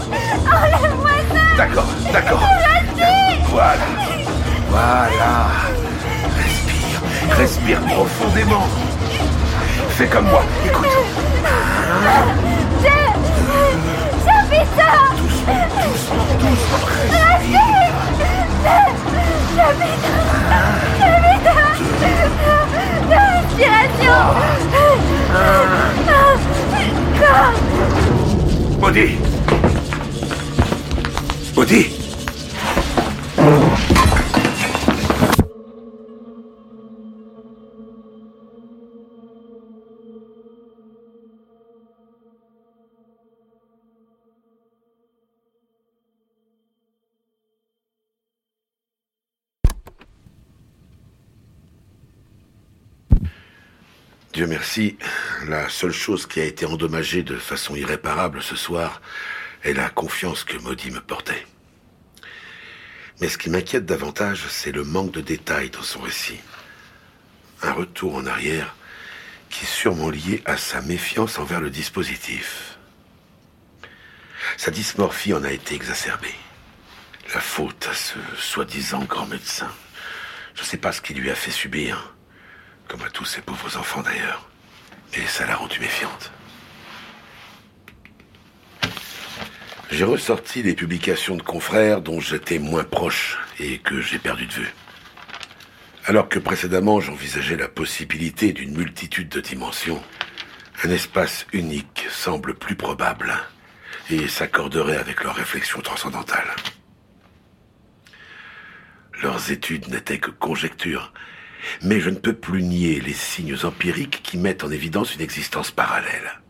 Enlève-moi 0.55 1.11
ça 1.29 1.57
D'accord, 1.57 1.89
d'accord. 2.13 2.39
Rusty 2.39 3.41
Voilà. 3.49 3.87
Voilà. 4.69 5.47
Respire. 6.37 7.01
Respire 7.37 7.79
profondément. 7.93 8.67
Fais 9.89 10.07
comme 10.07 10.29
moi. 10.29 10.43
Écoute. 10.65 10.87
Chapiteau 12.81 13.12
Doucement, 14.73 15.67
doucement, 15.83 16.33
doucement. 16.39 16.93
Respire. 31.55 32.02
Dieu 54.33 54.47
merci, 54.47 54.97
la 55.45 55.69
seule 55.69 55.91
chose 55.91 56.25
qui 56.25 56.41
a 56.41 56.43
été 56.43 56.65
endommagée 56.65 57.21
de 57.21 57.37
façon 57.37 57.75
irréparable 57.75 58.41
ce 58.41 58.55
soir 58.55 58.99
est 59.61 59.73
la 59.73 59.91
confiance 59.91 60.43
que 60.43 60.57
Maudit 60.57 60.89
me 60.89 61.01
portait. 61.01 61.45
Mais 63.21 63.29
ce 63.29 63.37
qui 63.37 63.51
m'inquiète 63.51 63.85
davantage, 63.85 64.45
c'est 64.49 64.71
le 64.71 64.83
manque 64.83 65.11
de 65.11 65.21
détails 65.21 65.69
dans 65.69 65.83
son 65.83 65.99
récit. 65.99 66.39
Un 67.61 67.73
retour 67.73 68.15
en 68.15 68.25
arrière 68.25 68.75
qui 69.51 69.65
est 69.65 69.67
sûrement 69.67 70.09
lié 70.09 70.41
à 70.45 70.57
sa 70.57 70.81
méfiance 70.81 71.37
envers 71.37 71.61
le 71.61 71.69
dispositif. 71.69 72.79
Sa 74.57 74.71
dysmorphie 74.71 75.35
en 75.35 75.43
a 75.43 75.51
été 75.51 75.75
exacerbée. 75.75 76.33
La 77.35 77.39
faute 77.39 77.87
à 77.87 77.93
ce 77.93 78.17
soi-disant 78.35 79.03
grand 79.03 79.27
médecin. 79.27 79.69
Je 80.55 80.61
ne 80.61 80.65
sais 80.65 80.77
pas 80.77 80.91
ce 80.91 81.01
qu'il 81.01 81.19
lui 81.19 81.29
a 81.29 81.35
fait 81.35 81.51
subir, 81.51 82.12
comme 82.93 83.07
à 83.07 83.09
tous 83.09 83.25
ces 83.25 83.41
pauvres 83.41 83.75
enfants 83.75 84.03
d'ailleurs, 84.03 84.47
mais 85.11 85.25
ça 85.25 85.47
l'a 85.47 85.55
rendue 85.55 85.79
méfiante. 85.79 86.31
J'ai 89.89 90.03
ressorti 90.03 90.61
les 90.61 90.75
publications 90.75 91.35
de 91.35 91.41
confrères 91.41 92.01
dont 92.01 92.19
j'étais 92.19 92.59
moins 92.59 92.83
proche 92.83 93.39
et 93.59 93.79
que 93.79 93.99
j'ai 93.99 94.19
perdu 94.19 94.45
de 94.45 94.51
vue. 94.51 94.73
Alors 96.05 96.29
que 96.29 96.37
précédemment 96.37 96.99
j'envisageais 96.99 97.57
la 97.57 97.67
possibilité 97.67 98.53
d'une 98.53 98.77
multitude 98.77 99.29
de 99.29 99.41
dimensions, 99.41 100.03
un 100.83 100.91
espace 100.91 101.47
unique 101.51 102.05
semble 102.11 102.53
plus 102.53 102.75
probable 102.75 103.33
et 104.11 104.27
s'accorderait 104.27 104.97
avec 104.97 105.23
leurs 105.23 105.35
réflexions 105.35 105.81
transcendantales. 105.81 106.53
Leurs 109.23 109.49
études 109.49 109.87
n'étaient 109.87 110.19
que 110.19 110.29
conjectures, 110.29 111.11
mais 111.81 111.99
je 111.99 112.09
ne 112.09 112.17
peux 112.17 112.33
plus 112.33 112.63
nier 112.63 112.99
les 112.99 113.13
signes 113.13 113.57
empiriques 113.63 114.21
qui 114.23 114.37
mettent 114.37 114.63
en 114.63 114.71
évidence 114.71 115.15
une 115.15 115.21
existence 115.21 115.71
parallèle. 115.71 116.41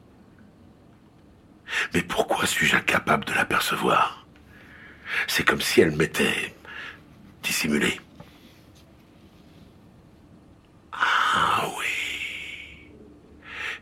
Mais 1.94 2.02
pourquoi 2.02 2.46
suis-je 2.46 2.76
incapable 2.76 3.26
de 3.26 3.34
l'apercevoir? 3.34 4.26
C'est 5.28 5.44
comme 5.44 5.62
si 5.62 5.82
elle 5.82 5.96
m'était 5.96 6.56
dissimulée. 7.42 8.00
Ah 10.92 11.68
oui, 11.78 12.92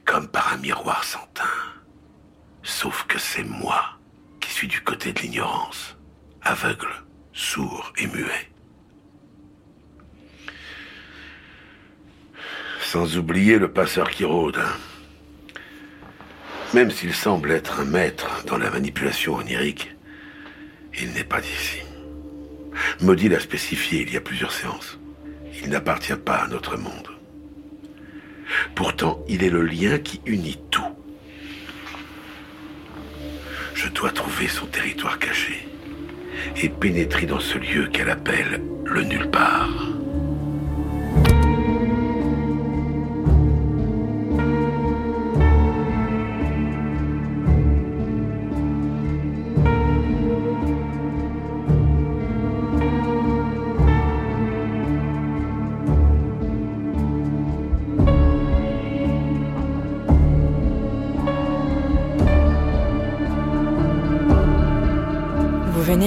comme 0.05 0.27
par 0.27 0.53
un 0.53 0.57
miroir 0.57 1.03
sans 1.03 1.25
teint. 1.33 1.43
Sauf 2.63 3.05
que 3.07 3.19
c'est 3.19 3.43
moi 3.43 3.99
qui 4.39 4.51
suis 4.51 4.67
du 4.67 4.81
côté 4.81 5.13
de 5.13 5.19
l'ignorance, 5.19 5.97
aveugle, 6.41 6.93
sourd 7.33 7.91
et 7.97 8.07
muet. 8.07 8.50
Sans 12.91 13.17
oublier 13.17 13.57
le 13.57 13.71
passeur 13.71 14.09
qui 14.09 14.25
rôde. 14.25 14.59
Même 16.73 16.91
s'il 16.91 17.13
semble 17.13 17.51
être 17.51 17.79
un 17.79 17.85
maître 17.85 18.43
dans 18.47 18.57
la 18.57 18.69
manipulation 18.69 19.35
onirique, 19.35 19.95
il 20.99 21.13
n'est 21.13 21.23
pas 21.23 21.39
d'ici. 21.39 21.83
Maudit 22.99 23.29
l'a 23.29 23.39
spécifié 23.39 24.01
il 24.01 24.11
y 24.11 24.17
a 24.17 24.19
plusieurs 24.19 24.51
séances. 24.51 24.99
Il 25.63 25.69
n'appartient 25.69 26.17
pas 26.17 26.35
à 26.35 26.47
notre 26.49 26.75
monde. 26.75 27.07
Pourtant, 28.75 29.23
il 29.29 29.41
est 29.41 29.49
le 29.49 29.61
lien 29.61 29.97
qui 29.97 30.19
unit 30.25 30.59
tout. 30.69 30.93
Je 33.73 33.87
dois 33.87 34.11
trouver 34.11 34.49
son 34.49 34.65
territoire 34.65 35.17
caché 35.17 35.65
et 36.61 36.67
pénétrer 36.67 37.25
dans 37.25 37.39
ce 37.39 37.57
lieu 37.57 37.87
qu'elle 37.87 38.09
appelle 38.09 38.61
le 38.83 39.03
nulle 39.03 39.31
part. 39.31 39.90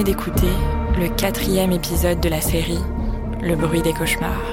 D'écouter 0.05 0.53
le 0.99 1.09
quatrième 1.09 1.71
épisode 1.71 2.19
de 2.19 2.29
la 2.29 2.39
série 2.39 2.79
Le 3.41 3.55
bruit 3.55 3.81
des 3.81 3.91
cauchemars. 3.91 4.43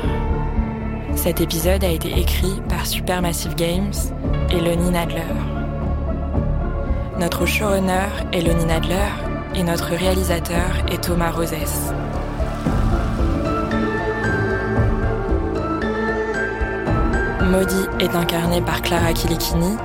Cet 1.15 1.43
épisode 1.43 1.85
a 1.85 1.91
été 1.91 2.09
écrit 2.19 2.63
par 2.71 2.87
Supermassive 2.87 3.55
Games 3.55 3.93
et 4.51 4.59
Lenny 4.59 4.91
Nadler. 4.91 5.21
Notre 7.21 7.45
showrunner 7.45 8.09
est 8.33 8.41
Lenny 8.41 8.65
Nadler 8.65 9.11
et 9.55 9.63
notre 9.63 9.91
réalisateur 9.91 10.71
est 10.91 11.05
Thomas 11.05 11.31
Rosès. 11.31 11.93
Maudit 17.43 17.89
est 18.01 18.17
incarné 18.17 18.63
par 18.63 18.81
Clara 18.81 19.13
Kilikini 19.13 19.77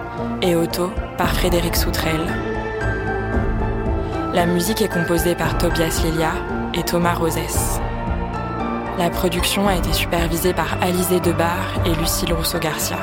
et 0.42 0.56
Otto 0.56 0.92
par 1.18 1.34
Frédéric 1.34 1.76
Soutrel. 1.76 2.57
La 4.38 4.46
musique 4.46 4.84
est 4.84 4.88
composée 4.94 5.34
par 5.34 5.58
Tobias 5.58 6.00
Lilia 6.06 6.32
et 6.76 6.84
Thomas 6.84 7.16
Rosès. 7.16 7.82
La 9.00 9.10
production 9.10 9.68
a 9.68 9.76
été 9.76 9.92
supervisée 9.92 10.54
par 10.54 10.80
Alizé 10.80 11.20
Debar 11.20 11.82
et 11.88 11.96
Lucille 11.96 12.32
Rousseau-Garcia. 12.34 13.00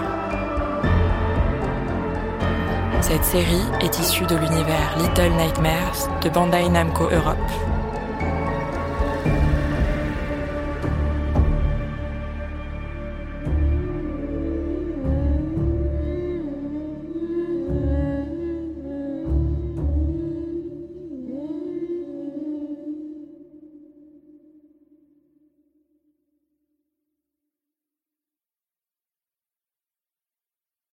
Cette 3.00 3.24
série 3.24 3.64
est 3.80 3.98
issue 3.98 4.26
de 4.26 4.36
l'univers 4.36 4.96
Little 4.96 5.32
Nightmares 5.32 6.20
de 6.22 6.28
Bandai 6.28 6.68
Namco 6.68 7.10
Europe. 7.10 7.73